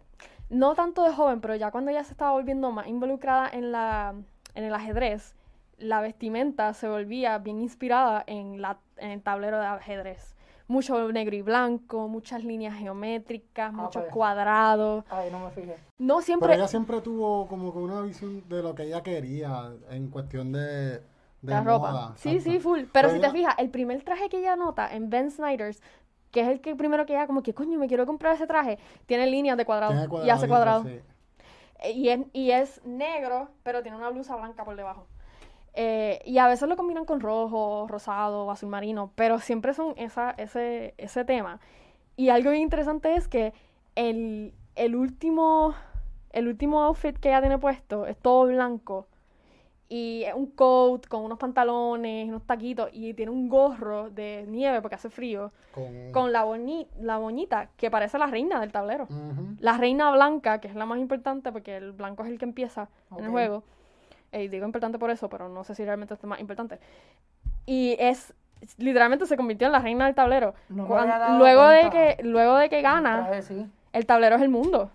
[0.48, 4.14] no tanto de joven, pero ya cuando ella se estaba volviendo más involucrada en la
[4.54, 5.34] en el ajedrez,
[5.78, 10.34] la vestimenta se volvía bien inspirada en la en el tablero de ajedrez.
[10.66, 14.14] Mucho negro y blanco, muchas líneas geométricas, muchos pues.
[14.14, 15.04] cuadrados.
[15.10, 15.76] Ay, no me fijé.
[15.98, 19.72] No Pero siempre ella siempre tuvo como que una visión de lo que ella quería
[19.90, 21.02] en cuestión de,
[21.44, 22.14] de la ropa.
[22.16, 22.80] Sí, sí, full.
[22.80, 25.82] Pero Pero si ella- te fijas, el primer traje que ella nota en Ben Snyder's,
[26.30, 28.78] que es el que primero que ella como que, coño, me quiero comprar ese traje,
[29.06, 29.92] tiene líneas de cuadrado
[30.24, 30.82] y hace cuadrado.
[30.84, 31.00] sí.
[31.94, 35.06] Y es, y es negro, pero tiene una blusa blanca por debajo.
[35.74, 40.30] Eh, y a veces lo combinan con rojo, rosado, azul marino, pero siempre son esa,
[40.38, 41.60] ese, ese tema.
[42.16, 43.52] Y algo bien interesante es que
[43.96, 45.74] el, el último
[46.30, 49.06] el último outfit que ella tiene puesto es todo blanco
[49.96, 54.82] y es un coat con unos pantalones, unos taquitos y tiene un gorro de nieve
[54.82, 56.44] porque hace frío Con, con la,
[56.98, 59.06] la boñita que parece la reina del tablero.
[59.60, 62.88] La reina blanca, que es la más importante porque el blanco es el que empieza
[63.16, 63.62] en el juego.
[64.32, 66.80] Eh, digo importante por eso, pero no sé si realmente es más importante.
[67.64, 68.34] Y es,
[68.78, 70.54] literalmente se convirtió en la reina del tablero.
[70.70, 70.88] No
[71.38, 73.30] luego, de que, luego de que gana,
[73.92, 74.90] el tablero es el mundo.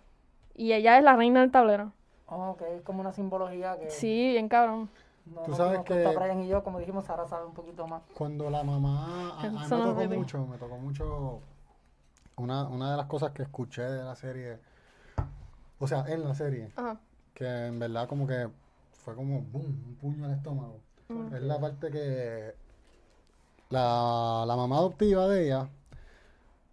[0.56, 1.94] Y ella es la reina del tablero.
[2.32, 4.90] Oh, ok, es como una simbología que Sí, bien cabrón.
[5.26, 8.02] no Tú sabes que- Brian y yo, como dijimos, Sara sabe un poquito más.
[8.16, 11.40] Cuando la mamá, a, a mí me tocó mucho, me tocó mucho,
[12.38, 14.60] una, una de las cosas que escuché de la serie,
[15.80, 17.00] o sea, en la serie, Ajá.
[17.34, 18.48] que en verdad como que
[18.94, 20.80] fue como, boom, un puño al estómago.
[21.10, 21.34] Mm.
[21.36, 22.54] Es la parte que
[23.70, 25.70] la, la mamá adoptiva de ella,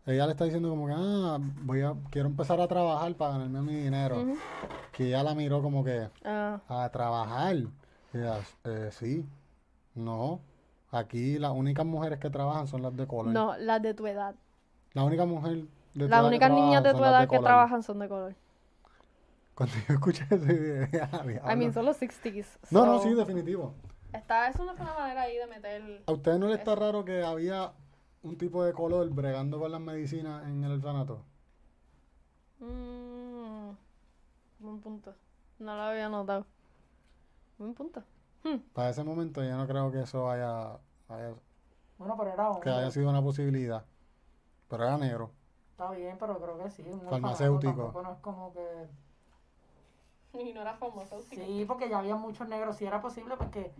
[0.07, 3.61] ella le está diciendo como que, ah, voy a, quiero empezar a trabajar para ganarme
[3.61, 4.25] mi dinero.
[4.93, 7.57] Que ella la miró como que, Ah, a trabajar.
[7.57, 7.69] Y
[8.15, 9.27] ella, "Eh, sí,
[9.95, 10.41] no.
[10.93, 13.33] Aquí las únicas mujeres que trabajan son las de color.
[13.33, 14.35] no, las de tu edad.
[14.95, 15.65] La única mujer
[15.95, 18.35] de tu Las únicas niñas de tu edad que trabajan son de color.
[19.55, 21.57] Cuando yo escuché eso, dije, "Ah, I diablo".
[21.57, 22.47] mean, son los 60s.
[22.71, 23.75] No, no, sí, definitivo.
[24.13, 26.03] Está, es una buena manera ahí de meter.
[26.07, 27.73] ¿A ustedes no les está raro que había
[28.27, 31.25] un tipo de color bregando con las medicinas en el orfanato?
[32.59, 33.71] Mm,
[34.59, 35.15] buen punto.
[35.59, 36.47] No lo había notado.
[37.59, 38.03] Buen punto.
[38.45, 38.59] Hmm.
[38.73, 40.73] Para ese momento yo no creo que eso haya,
[41.09, 41.35] haya-
[41.99, 42.91] Bueno, pero era que haya hombre.
[42.91, 43.85] sido una posibilidad.
[44.69, 45.31] Pero era negro.
[45.71, 46.83] Está bien, pero creo que sí.
[46.91, 48.01] Un Farmacéutico.
[48.03, 48.89] no es como que...
[50.39, 51.35] Y no era farmacéutico.
[51.43, 52.77] Sí, porque ya había muchos negros.
[52.77, 53.73] Sí era posible porque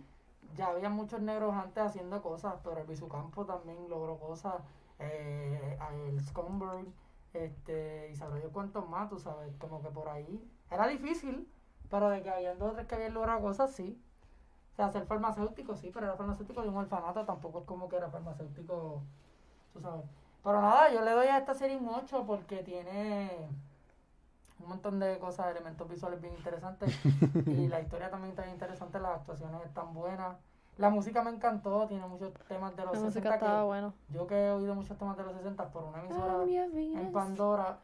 [0.55, 4.55] ya había muchos negros antes haciendo cosas, pero el Bisucampo también logró cosas.
[4.99, 6.87] Eh, el Scumberg,
[7.33, 10.43] este, y sabrá yo cuántos más, tú sabes, como que por ahí.
[10.71, 11.47] Era difícil,
[11.89, 14.01] pero de que había dos o tres que habían logrado cosas, sí.
[14.73, 17.97] O sea, ser farmacéutico, sí, pero era farmacéutico de un orfanato, tampoco es como que
[17.97, 19.01] era farmacéutico,
[19.73, 20.05] tú sabes.
[20.43, 23.49] Pero nada, yo le doy a esta serie un 8 porque tiene
[24.67, 26.93] un montón de cosas, elementos visuales bien interesantes.
[27.47, 30.35] y la historia también está bien interesante, las actuaciones están buenas.
[30.77, 33.93] La música me encantó, tiene muchos temas de los La 60 música que estaba bueno.
[34.09, 37.79] yo que he oído muchos temas de los 60 por una emisora en Pandora,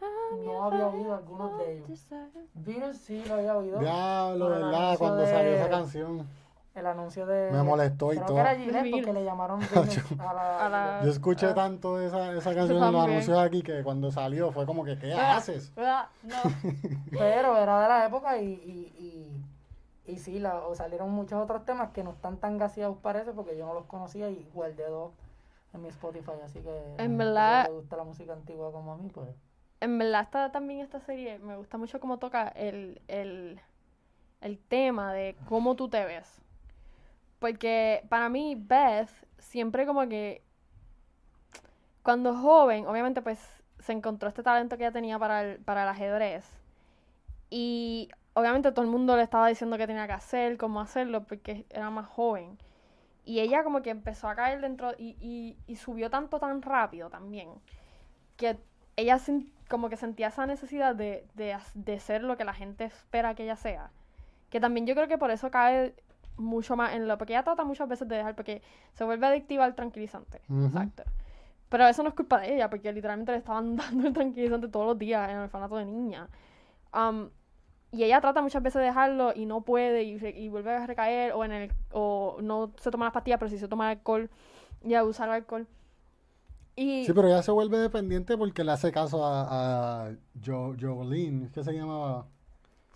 [0.45, 2.13] no había oído algunos de ellos.
[2.53, 3.79] Venus sí lo había oído.
[3.79, 4.97] Diablo, Con el ¿verdad?
[4.99, 6.27] Cuando de- salió esa canción.
[6.75, 7.51] El anuncio de.
[7.51, 8.35] Me molestó y creo todo.
[8.37, 9.59] que era Gillette porque le llamaron
[10.19, 10.65] a la.
[10.65, 11.53] A la- Yo escuché Ah.
[11.53, 15.13] tanto esa, esa canción en los anuncios aquí que cuando salió fue como que, ¿qué
[15.13, 15.71] haces?
[15.77, 16.03] No.
[17.11, 18.45] Pero era de la época y.
[18.53, 18.93] y,
[20.05, 23.31] y, y sí, la, o salieron muchos otros temas que no están tan gaseados, parece,
[23.33, 25.11] porque yo no los conocía y guardé dos
[25.73, 26.31] en mi Spotify.
[26.43, 26.95] Así que.
[26.97, 29.29] En verdad- quien le gusta la música antigua como a mí, pues.
[29.79, 33.59] En verdad, esta, también esta serie me gusta mucho cómo toca el, el,
[34.41, 36.41] el tema de cómo tú te ves.
[37.43, 40.41] Porque para mí, Beth siempre como que.
[42.01, 43.37] Cuando joven, obviamente, pues
[43.79, 46.45] se encontró este talento que ella tenía para el, para el ajedrez.
[47.49, 51.65] Y obviamente todo el mundo le estaba diciendo qué tenía que hacer, cómo hacerlo, porque
[51.69, 52.57] era más joven.
[53.25, 57.49] Y ella como que empezó a caer dentro y, y, subió tanto tan rápido también.
[58.37, 58.57] Que
[58.95, 59.19] ella
[59.67, 63.43] como que sentía esa necesidad de, de, de ser lo que la gente espera que
[63.43, 63.91] ella sea.
[64.49, 65.93] Que también yo creo que por eso cae
[66.37, 67.17] mucho más en lo...
[67.17, 68.61] Porque ella trata muchas veces de dejar, porque
[68.93, 70.41] se vuelve adictiva al tranquilizante.
[70.49, 70.65] Ujú.
[70.65, 71.03] Exacto.
[71.69, 74.85] Pero eso no es culpa de ella, porque literalmente le estaban dando el tranquilizante todos
[74.85, 76.27] los días en el orfanato de niña.
[76.93, 77.29] Um,
[77.91, 81.43] y ella trata muchas veces de dejarlo y no puede y, vuelve a recaer o
[81.45, 84.29] en el o no se toma las pastillas, pero sí se toma alcohol
[84.83, 85.67] y abusar del alcohol.
[86.75, 90.11] Y Sí, pero ella se vuelve dependiente porque le hace caso a, a
[90.43, 92.25] Jo- Jolene, ¿qué se llamaba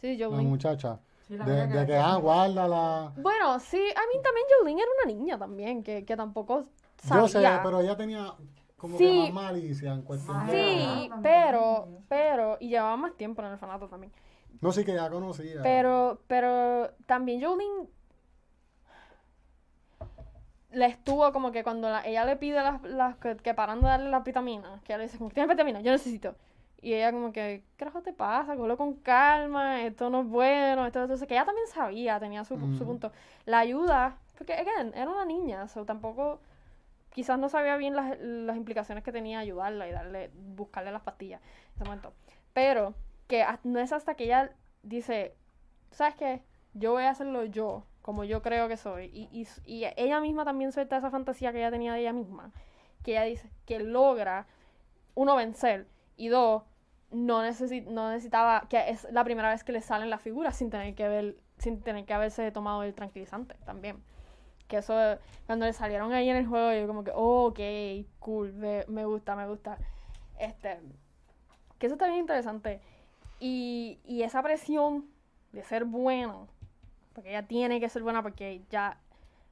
[0.01, 0.49] sí, la Jolene.
[0.49, 0.99] muchacha?
[1.27, 3.11] Sí, la De, que, ah, guárdala.
[3.17, 6.65] Bueno, sí, a mí también Jolene era una niña también, que, que tampoco
[7.09, 7.61] Yo sé, sabía.
[7.63, 8.33] pero ella tenía
[8.77, 9.25] como Sí.
[9.27, 10.37] que más malicia en cuestión.
[10.49, 11.21] Sí, También.
[11.21, 14.13] pero, pero, y llevaba más tiempo en el orfanato también.
[14.61, 15.61] No, sí que ya conocía.
[15.61, 17.87] Pero, pero también Jolene
[20.71, 23.87] le estuvo como que cuando la- ella le pide las, las que, que paran de
[23.87, 25.83] darle las vitaminas, que ella le dice, como, ¿tienes vitaminas?
[25.83, 26.35] Yo necesito.
[26.81, 28.55] Y ella como que, ¿qué carajo te pasa?
[28.55, 32.57] Cógelo con calma, esto no es bueno, esto, esto", que ella también sabía, tenía su,
[32.77, 33.11] su punto.
[33.45, 36.39] La ayuda, porque, again, era una niña, o tampoco,
[37.11, 41.41] quizás no sabía bien las, las implicaciones que tenía ayudarla y darle, buscarle las pastillas
[41.41, 42.13] en ese momento.
[42.53, 42.93] Pero,
[43.27, 44.51] que no es hasta que ella
[44.83, 45.35] dice,
[45.91, 46.41] ¿sabes qué?
[46.73, 49.05] Yo voy a hacerlo yo, como yo creo que soy.
[49.05, 52.51] Y, y, y ella misma también suelta esa fantasía que ella tenía de ella misma.
[53.03, 54.45] Que ella dice que logra,
[55.15, 55.87] uno, vencer.
[56.17, 56.63] Y dos,
[57.11, 60.69] no, necesi- no necesitaba, que es la primera vez que le salen las figuras sin
[60.69, 64.03] tener que ver, sin tener que haberse tomado el tranquilizante también.
[64.67, 64.93] Que eso,
[65.45, 67.59] cuando le salieron ahí en el juego, yo como que, oh, ok,
[68.19, 69.77] cool, me, me gusta, me gusta.
[70.39, 70.79] Este,
[71.79, 72.81] que eso está bien interesante.
[73.39, 75.05] Y, y esa presión
[75.53, 76.47] de ser bueno,
[77.13, 78.99] porque ella tiene que ser buena porque ya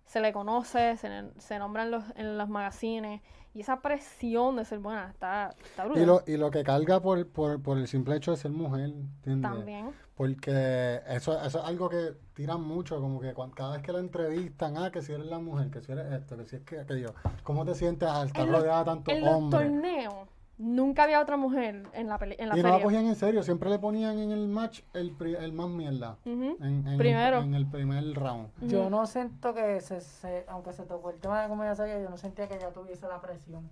[0.06, 3.21] se le conoce, se, se nombra en los, en los magazines,
[3.55, 6.03] y esa presión de ser buena está, está brutal.
[6.03, 8.89] Y lo, y lo que carga por, por, por el simple hecho de ser mujer,
[8.91, 9.49] ¿entiendes?
[9.49, 9.91] También.
[10.15, 14.77] Porque eso, eso es algo que tiran mucho, como que cada vez que la entrevistan,
[14.77, 17.13] ah, que si eres la mujer, que si eres esto, que si es que aquello.
[17.43, 19.61] ¿Cómo te sientes al estar En los- rodeada de tantos En los hombres?
[19.71, 23.15] torneos, Nunca había otra mujer en la, peli- en la Y no la cogían en
[23.15, 26.15] serio, siempre le ponían en el match el, pri- el más mierda.
[26.23, 26.55] En,
[26.87, 27.39] en Primero.
[27.39, 28.47] El, en el primer round.
[28.61, 32.09] Yo no siento que, se, se- aunque se tocó el tema de comedia seria, yo
[32.09, 33.69] no sentía que ella tuviese la presión.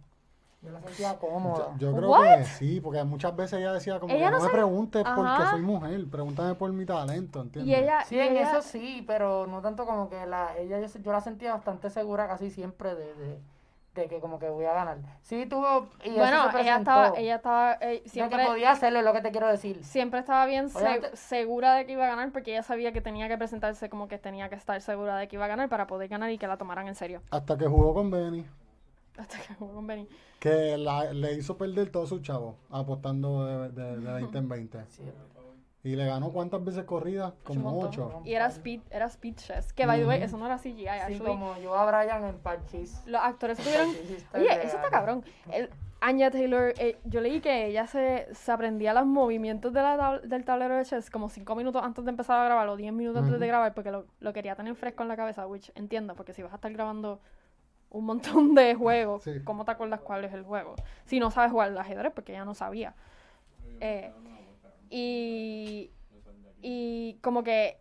[0.62, 1.74] Yo la sentía cómoda.
[1.78, 2.38] Yo, yo creo What?
[2.38, 5.46] que sí, porque muchas veces ella decía como Ella que no, no me preguntes porque
[5.52, 7.70] soy mujer, pregúntame por mi talento, ¿entiendes?
[7.70, 10.80] Y ella, Sí, y en ella- eso sí, pero no tanto como que la ella
[10.80, 13.40] yo, yo la sentía bastante segura casi siempre de, de,
[13.94, 14.98] de que como que voy a ganar.
[15.22, 18.72] Sí tuvo y eso bueno, se ella estaba, ella estaba, eh, de que siempre, podía
[18.72, 19.84] hacerlo, es lo que te quiero decir.
[19.84, 20.70] siempre estaba bien
[21.14, 24.18] segura de que iba a ganar porque ella sabía que tenía que presentarse como que
[24.18, 26.58] tenía que estar segura de que iba a ganar para poder ganar y que la
[26.58, 27.22] tomaran en serio.
[27.30, 28.46] Hasta que jugó con Benny,
[29.18, 30.08] Hasta que jugó con Benny.
[30.40, 34.86] que la- le hizo perder todos sus chavos apostando de, de, de 20 en 20.
[34.90, 35.04] Sí.
[35.84, 37.34] Y le ganó cuántas veces corridas?
[37.50, 37.80] Un Como.
[37.82, 38.22] 8.
[38.24, 39.74] Y era speed, era speed chess.
[39.74, 41.20] Que by the way, eso no era CGI, Sí, actually.
[41.26, 43.02] como yo a Brian en Parchis.
[43.06, 43.90] Los actores tuvieron.
[43.90, 44.60] Oye, real.
[44.62, 45.24] eso está cabrón.
[45.52, 45.70] El,
[46.00, 50.22] Anya Taylor, eh, yo leí que ella se, se aprendía los movimientos de la tab-
[50.22, 53.24] del tablero de chess como 5 minutos antes de empezar a grabar o 10 minutos
[53.24, 56.34] antes de grabar porque lo, lo quería tener fresco en la cabeza, which entiendo, porque
[56.34, 57.22] si vas a estar grabando
[57.90, 59.32] un montón de juegos, Sí.
[59.46, 60.76] ¿cómo te acuerdas cuál es el juego?
[61.06, 62.96] Si no sabes jugar al ajedrez, porque ella no sabía.
[63.80, 64.12] Eh,
[64.96, 65.92] y,
[66.62, 67.80] y como que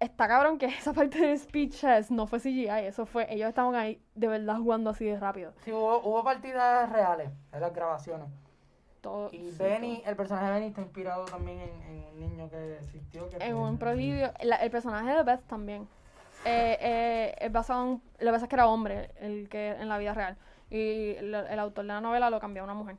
[0.00, 3.74] está cabrón que esa parte de speed chess no fue CGI, eso fue, ellos estaban
[3.74, 5.52] ahí de verdad jugando así de rápido.
[5.64, 8.28] Sí, hubo, hubo partidas reales en las grabaciones.
[9.00, 12.48] Todo, Y sí, Benny, el personaje de Benny está inspirado también en, en un niño
[12.50, 13.28] que existió.
[13.28, 14.32] Que En un prodidio.
[14.42, 15.86] la- el personaje de Beth también.
[16.46, 18.02] Eh, eh, es basado en.
[18.18, 20.36] Lo que pasa es que era hombre el que en la vida real.
[20.70, 22.96] Y el, el autor de la novela lo cambió a una mujer.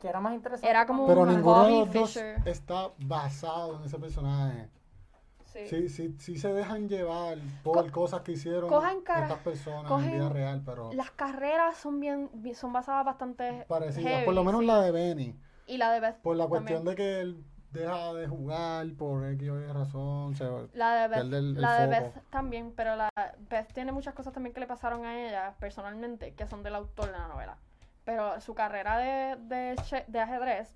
[0.00, 0.68] Que era más interesante.
[0.68, 4.68] Era como Pero un ninguno de los dos está basado en ese personaje.
[5.44, 5.66] Sí.
[5.68, 10.12] Sí, sí, sí se dejan llevar por Co- cosas que hicieron estas personas cogen- en
[10.12, 12.28] vida real, pero Las carreras son bien.
[12.34, 13.64] bi- son basadas bastante.
[13.66, 14.12] parecidas.
[14.12, 14.66] heavy, por lo menos sí.
[14.66, 15.34] la de Benny.
[15.66, 16.16] Y la de Beth.
[16.16, 16.62] Por la también.
[16.62, 20.34] cuestión de que él deja de jugar por X o Y razón.
[20.36, 21.86] Se, La de Beth, pierde el- el la de.
[22.00, 23.08] Beth también, pero la
[23.48, 27.06] Beth tiene muchas cosas también que le pasaron a ella personalmente, que son del autor
[27.06, 27.56] de la novela.
[28.06, 30.74] Pero su carrera de, de, ajedrez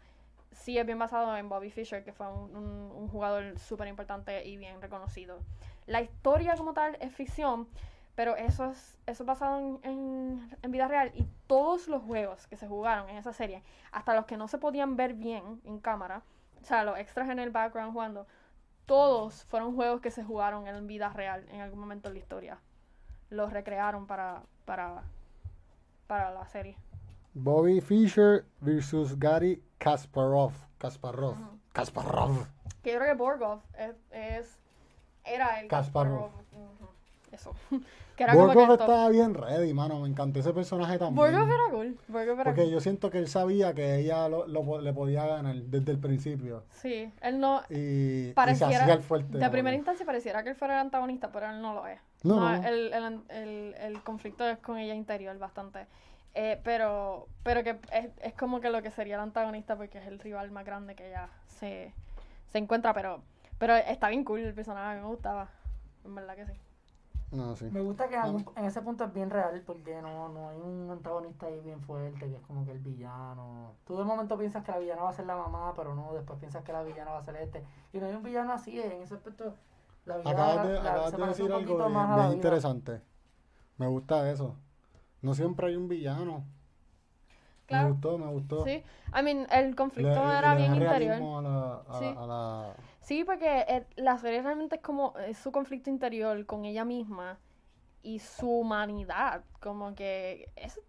[0.50, 4.82] sí es bien basado en Bobby Fischer, que fue un, jugador súper importante y bien
[4.82, 5.38] reconocido.
[5.86, 7.68] La historia como tal es ficción,
[8.16, 12.48] pero eso es, eso es basado en, en, en vida real y todos los juegos
[12.48, 13.62] que se jugaron en esa serie,
[13.92, 16.22] hasta los que no se podían ver bien en cámara,
[16.60, 18.26] o sea, los extras en el background jugando,
[18.86, 22.58] todos fueron juegos que se jugaron en vida real en algún momento en la historia.
[23.30, 25.04] Los recrearon para, para,
[26.08, 26.76] para la serie.
[27.34, 30.52] Bobby Fischer versus Gary Kasparov.
[30.78, 31.36] Kasparov.
[31.72, 32.46] Kasparov.
[32.82, 34.58] Que yo creo que Borgov es, es-
[35.24, 36.26] era el Kasparov.
[36.52, 36.88] Ujú,
[37.30, 37.54] Eso.
[38.16, 40.00] que era como Borgov que estaba bien ready, mano.
[40.00, 41.14] Me encantó ese personaje también.
[41.16, 41.98] Borgov era cool.
[42.08, 42.70] Borgov era Porque cool.
[42.72, 46.64] yo siento que él sabía que ella lo, lo le podía ganar desde el principio.
[46.70, 47.62] Sí, él no.
[47.70, 49.38] Y, y se Pareciera, hacía el fuerte.
[49.38, 52.00] de primera instancia pareciera que él fuera el antagonista, pero él no lo es.
[52.24, 52.66] No, No, no.
[52.68, 55.86] El, el, el, el conflicto es con ella interior bastante.
[56.34, 60.06] Eh, pero pero que es, es como que lo que sería el antagonista porque es
[60.06, 61.92] el rival más grande que ella se,
[62.48, 63.22] se encuentra, pero
[63.58, 65.50] pero está bien cool el personaje, a mí me gustaba.
[66.04, 66.52] En verdad que sí.
[67.32, 67.66] No, sí.
[67.70, 70.58] Me gusta que en, algún- en ese punto es bien real porque no, no hay
[70.58, 73.74] un antagonista ahí bien fuerte que es como que el villano.
[73.86, 76.38] Tú de momento piensas que la villana va a ser la mamá, pero no, después
[76.40, 77.64] piensas que la villana va a ser este.
[77.92, 79.54] Y no hay un villano así, en ese aspecto
[80.06, 82.28] la villana Acabas de, la- acabas se de parece decir un algo poquito bien, más
[82.28, 83.00] la interesante.
[83.78, 84.56] Me gusta eso.
[85.22, 86.44] No siempre hay un villano.
[87.66, 87.88] Claro.
[87.88, 88.64] Me gustó, me gustó.
[88.64, 88.82] Sí,
[89.16, 91.10] I mean, el conflicto le era bien interior.
[91.16, 92.14] realismo A la, a, Sí.
[92.18, 96.64] a la- Sí, porque eh, la serie realmente es como es su conflicto interior con
[96.64, 97.38] ella misma
[98.02, 100.80] y su humanidad, como que es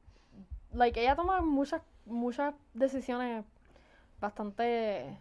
[0.73, 3.45] like ella toma muchas muchas decisiones
[4.19, 5.17] bastante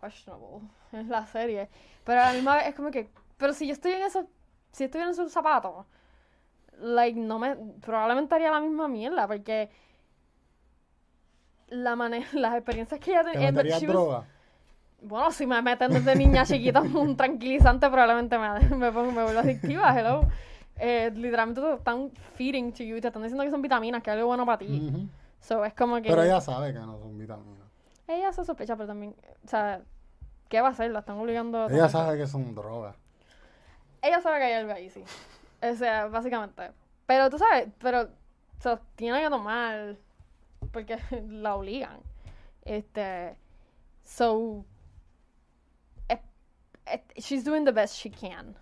[0.00, 1.68] questionable en la serie,
[2.04, 4.26] pero a la misma vez es como que pero si yo estoy en eso,
[4.72, 5.86] si estoy en sus zapatos,
[6.80, 9.70] like no me probablemente haría la misma mierda porque
[11.68, 14.24] la manera, las experiencias que ella ¿Te tenía meterías droga?
[15.02, 19.40] bueno, si me meten desde niña chiquita un tranquilizante, probablemente me, me, pongo, me vuelvo
[19.40, 20.22] adictiva, hello.
[20.78, 24.10] Eh, literalmente te están feeding to you y te están diciendo que son vitaminas, que
[24.10, 24.88] es algo bueno para ti.
[24.88, 25.08] Ujú.
[25.40, 26.08] So, es como que...
[26.08, 27.66] Pero ella sabe que no son vitaminas.
[28.08, 29.14] ella se sospecha, pero también...
[29.44, 29.80] O sea,
[30.48, 30.90] ¿qué va a hacer?
[30.90, 31.66] La están obligando a...
[31.66, 32.96] Ella sabe que son drogas.
[34.02, 35.02] Ella sabe que hay algo ahí, sí.
[35.62, 36.72] O sea, básicamente.
[37.06, 38.08] Pero tú sabes, pero...
[38.64, 39.96] O tiene que tomar...
[40.72, 40.98] Porque
[41.28, 42.00] la obligan.
[42.62, 43.36] Este...
[44.02, 44.64] So...
[46.08, 46.20] es-
[46.86, 48.56] es- she's doing the best she can.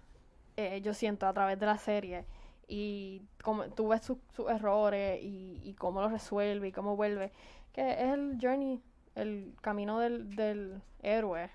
[0.57, 2.25] eh, yo siento a través de la serie
[2.69, 7.33] y como tú ves sus sus errores y, y cómo los resuelve y cómo vuelve
[7.73, 8.81] que es el journey,
[9.17, 11.51] el camino del, del héroe,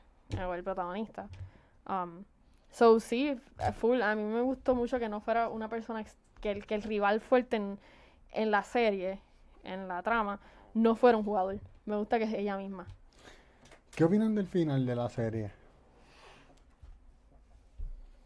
[0.46, 1.30] o el protagonista.
[1.88, 2.26] Um,
[2.72, 6.04] so sí, eh, full, a mí me gustó mucho que no fuera una persona,
[6.42, 7.80] que el, que el rival fuerte en,
[8.32, 9.20] en la serie,
[9.64, 10.40] en la trama,
[10.74, 11.60] no fuera un jugador.
[11.86, 12.86] Me gusta que es ella misma.
[13.96, 15.52] ¿Qué opinan del final de la serie?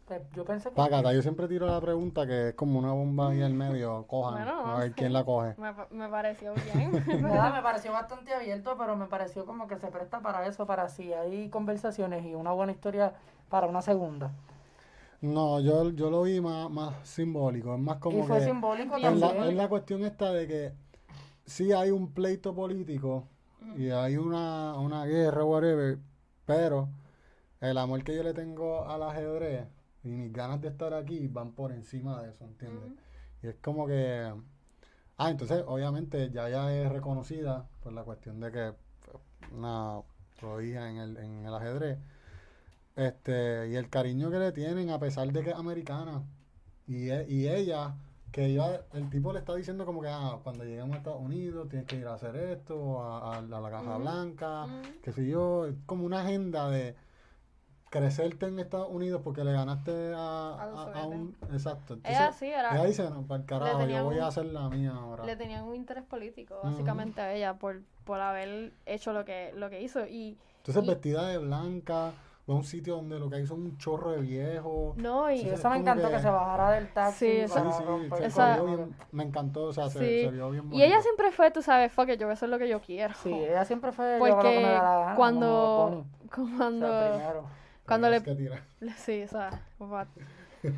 [0.06, 3.30] Pues, yo pensé que Pacata, yo siempre tiro la pregunta que es como una bomba
[3.30, 4.96] ahí al medio, cojan, Bueno, no a ver sé.
[4.96, 5.54] quién la coge.
[5.58, 6.92] Me, pa- me pareció bien.
[7.22, 11.12] me pareció bastante abierto, pero me pareció como que se presta para eso, para si
[11.14, 13.14] hay conversaciones y una buena historia
[13.54, 14.32] para una segunda.
[15.20, 18.96] No, yo, yo lo vi más, más simbólico, es más como y fue que simbólico
[18.96, 20.72] es la, es la cuestión esta de que
[21.46, 23.28] sí hay un pleito político
[23.76, 25.98] y hay una, una guerra, whatever,
[26.44, 26.88] pero
[27.60, 29.68] el amor que yo le tengo al ajedrez
[30.02, 32.90] y mis ganas de estar aquí van por encima de eso, ¿entiendes?
[33.40, 34.34] Y es como que...
[35.16, 38.72] Ah, entonces, obviamente, ya ya es reconocida por la cuestión de que
[39.52, 40.00] una
[40.40, 41.98] prodigio en el, en el ajedrez.
[42.96, 46.22] Este, y el cariño que le tienen, a pesar de que es americana.
[46.86, 47.94] Y, e- y ella,
[48.30, 51.68] que ella, el tipo le está diciendo como que, ah, cuando lleguemos a Estados Unidos
[51.68, 54.82] tienes que ir a hacer esto, a, a la, a la Caja Blanca, ujú.
[55.02, 56.94] qué sé yo, es como una agenda de
[57.90, 61.36] crecerte en Estados Unidos porque le ganaste a, un...
[61.52, 61.94] Exacto.
[61.94, 62.74] ella Entonces, sí era.
[62.74, 65.24] ella dice, no, para el carajo, yo voy a hacer la mía ahora.
[65.24, 69.70] le tenían un interés político básicamente a ella por, por haber hecho lo que lo
[69.70, 72.12] que hizo y Entonces y- vestida de blanca,
[72.48, 74.96] va a un sitio donde lo que hay son un chorro de viejos.
[74.98, 76.14] no y Sí, es eso me encantó que...
[76.16, 78.66] que- se bajara del taxi Sí, eso- Sí, sí, se, corazón.
[78.66, 80.24] bien, me encantó, o sea, se, Sí.
[80.26, 81.02] se vio bien y ella bonito.
[81.02, 83.32] siempre fue tú sabes fuck it, yo voy a hacer lo que yo quiero Sí,
[83.32, 86.04] ella siempre fue yo hago lo que me porque la cuando
[86.56, 87.44] cuando O sea, primero.
[87.86, 88.62] cuando le que tirar.
[88.96, 89.62] sí o sea.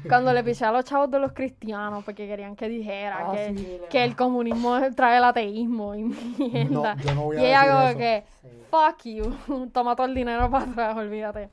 [0.08, 3.54] Cuando le piché a los chavos de los cristianos porque querían que dijera Ah, que,
[3.54, 7.44] sí, le- que el comunismo trae el ateísmo y mierda yo no voy a y
[7.46, 7.98] ella decir como eso.
[7.98, 8.48] que Sí.
[8.70, 11.48] fuck you, toma todo el dinero para atrás, olvídate.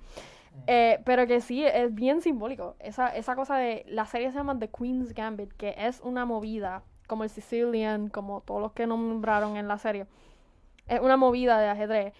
[0.68, 2.76] Eh, pero que sí, es bien simbólico.
[2.80, 3.84] Esa, esa cosa de.
[3.88, 8.42] La serie se llama The Queen's Gambit, que es una movida, como el Sicilian, como
[8.42, 10.06] todos los que nombraron en la serie.
[10.88, 12.14] Es una movida de ajedrez.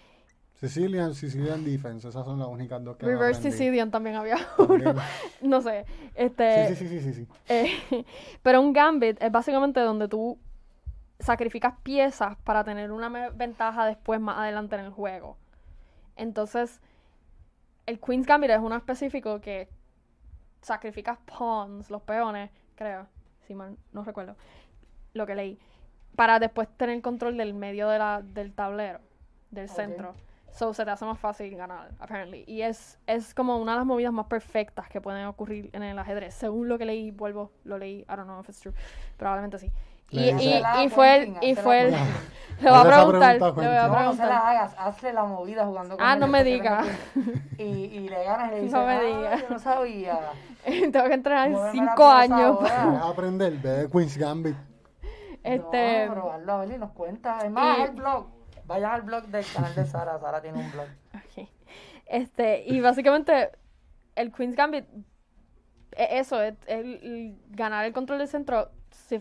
[0.68, 3.58] Sicilian, Sicilian Defense, esas son las únicas dos que Reverse aprendí.
[3.58, 4.94] Sicilian también había uno.
[5.42, 5.84] no sé.
[6.14, 6.68] Este.
[6.68, 7.28] Sí, sí, sí, sí, sí, sí.
[7.48, 8.04] Eh,
[8.42, 10.38] pero un gambit es básicamente donde tú
[11.18, 15.36] sacrificas piezas para tener una ventaja después más adelante en el juego.
[16.16, 16.80] Entonces,
[17.86, 19.68] el Queen's Gambit es uno específico que
[20.62, 23.06] sacrificas pawns, los peones, creo,
[23.46, 24.36] si mal no recuerdo,
[25.12, 25.58] lo que leí,
[26.16, 29.00] para después tener control del medio de la, del tablero,
[29.50, 30.14] del centro.
[30.54, 32.44] So se te hace más fácil ganar, apparently.
[32.46, 35.98] Y es, es como una de las movidas más perfectas que pueden ocurrir en el
[35.98, 36.32] ajedrez.
[36.34, 38.72] Según lo que leí, vuelvo, lo leí, I don't know if it's true,
[39.16, 39.70] probablemente sí.
[40.10, 41.96] Y, y, dice- y fue el, y fue el, le
[42.70, 43.64] voy a preguntar, le voy a Quentin.
[43.64, 44.28] No, no se preguntar.
[44.28, 47.42] la hagas, hazle la movida jugando con Ah, no me después que diga.
[47.56, 49.36] te- Y, y le ganas y le dices, No me "Ah, diga".
[49.40, 50.18] yo no sabía.
[50.64, 52.40] Tengo que entrenar la cinco años.
[52.60, 52.82] ahora.
[52.84, 53.52] ¿Quieres aprender?
[53.54, 54.56] Ve de Queen's Gambit.
[55.42, 57.38] Este, No, pero hazlo a ver y nos cuenta.
[57.44, 58.26] Es más, y- al blog.
[58.66, 60.18] Vayan al blog del canal de Sara.
[60.18, 60.86] Sara tiene un blog.
[61.14, 61.48] Ok.
[62.06, 63.50] Este, y básicamente
[64.14, 64.84] el Queen's Gambit
[65.92, 68.70] e- eso, es el, el ganar el control del centro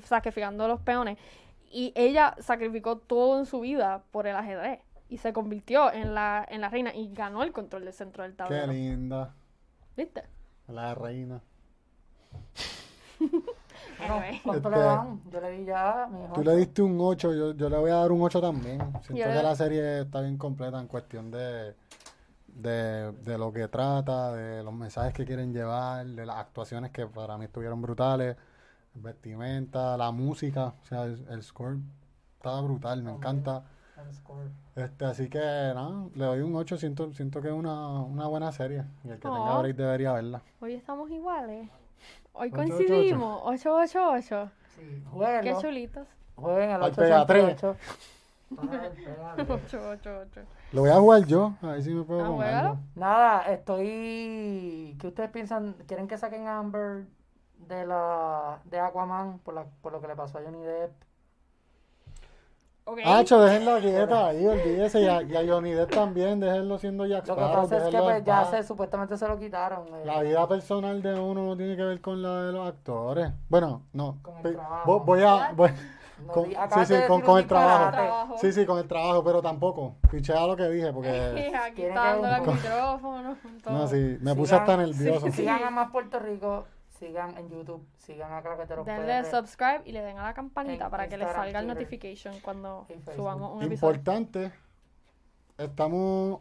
[0.04, 1.18] sacrificando a los peones.
[1.72, 4.80] Y ella sacrificó todo en su vida por el ajedrez.
[5.10, 8.34] Y se convirtió en la, en la reina y ganó el control del centro del
[8.34, 8.72] Qué tablero.
[8.72, 9.34] linda.
[9.96, 10.24] ¿Viste?
[10.68, 11.41] La reina.
[14.08, 14.41] Bueno, Anyway.
[14.43, 15.22] ¿Cuánto Este- le dan?
[15.32, 16.34] Yo le di ya, mi hijo.
[16.34, 18.80] Tú le diste un 8, yo, yo le voy a dar un 8 también.
[18.80, 21.76] Siento Yo que le- la serie está bien completa en cuestión de,
[22.47, 27.06] de, de lo que trata, de los mensajes que quieren llevar, de las actuaciones que
[27.08, 28.36] para mí estuvieron brutales,
[28.95, 31.78] vestimenta, la música, o sea, el, el score
[32.38, 33.64] estaba brutal, me encanta.
[34.76, 38.51] Este, así que nada, le doy un 8, siento, siento que es una, una buena
[38.51, 39.62] serie y el que tenga Aw.
[39.62, 40.41] break debería verla.
[40.62, 41.70] Hoy estamos iguales.
[42.34, 42.78] Hoy Ocho, ocho, ocho.
[42.88, 43.42] coincidimos.
[43.44, 44.52] 888.
[44.76, 45.62] Sí, Qué jueguenlo.
[45.62, 46.08] chulitos.
[46.36, 47.44] Jueguen al Al pega tres.
[47.64, 47.78] 888.
[48.62, 49.50] Ay, pega tres.
[49.50, 50.42] 888.
[50.72, 52.70] Lo voy a jugar yo, a ver si me puedo Ah, juégalo.
[52.70, 52.80] algo.
[52.96, 54.98] Nada, estoy.
[55.00, 55.74] ¿Qué ustedes piensan?
[55.88, 57.06] ¿Quieren que saquen a Amber
[57.68, 60.92] de la de Aquaman por, la, por lo que le pasó a Johnny Depp?
[62.86, 63.00] Ok.
[63.06, 65.02] Hacho, déjenla quieta ahí, olvídese.
[65.02, 67.82] Y a, y a Johnny Depp también, déjenlo siendo Jack Lo que Sparrow, pasa es
[67.82, 69.88] que déjenlo pues, ya se, supuestamente se lo quitaron.
[69.88, 70.02] eh.
[70.06, 73.32] La vida personal de uno no tiene que ver con la de los actores.
[73.48, 74.18] Bueno, no.
[74.22, 74.92] Con el trabajo.
[74.92, 75.52] vo- Voy a...
[75.56, 75.70] Voy,
[76.26, 76.56] No con- sí,
[76.86, 77.92] sí, de con, con el trabajo.
[77.92, 78.36] Trabajo.
[78.40, 79.96] Sí, sí, con el trabajo, pero tampoco.
[80.12, 81.10] Pichea lo que dije, porque...
[81.66, 81.84] Aquí
[82.44, 83.36] con- micrófono.
[83.64, 83.74] todo.
[83.74, 85.32] No, sí, me puse Sigan- hasta nervioso.
[85.32, 86.66] Sigan a más Puerto Rico.
[87.08, 89.30] Sigan en YouTube, sigan a Claqueteros Denle PR.
[89.30, 91.84] subscribe y le den a la campanita En para que les Instagram, salga el Twitter
[91.84, 93.93] notification cuando y subamos un episodio.
[93.95, 94.51] Importante,
[95.58, 96.39] estamos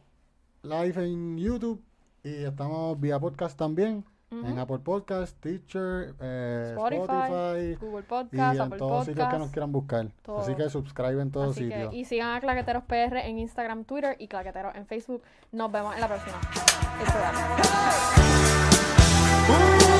[0.62, 1.82] live en YouTube
[2.22, 4.04] y estamos vía podcast también.
[4.30, 4.58] En.
[4.58, 9.38] Apple Podcast, Teacher, eh, Spotify, Spotify, Google y Podcast, en Apple todos sitios que nos
[9.40, 9.52] Podcast.
[9.52, 10.06] quieran buscar.
[10.22, 10.38] todo.
[10.38, 11.92] Así que subscribe en todos Así que, sitios.
[11.92, 15.22] y sigan a Claqueteros PR en Instagram, Twitter y Claqueteros en Facebook.
[15.50, 16.38] Nos vemos en la próxima.
[16.38, 17.02] A
[19.44, 19.91] wrap.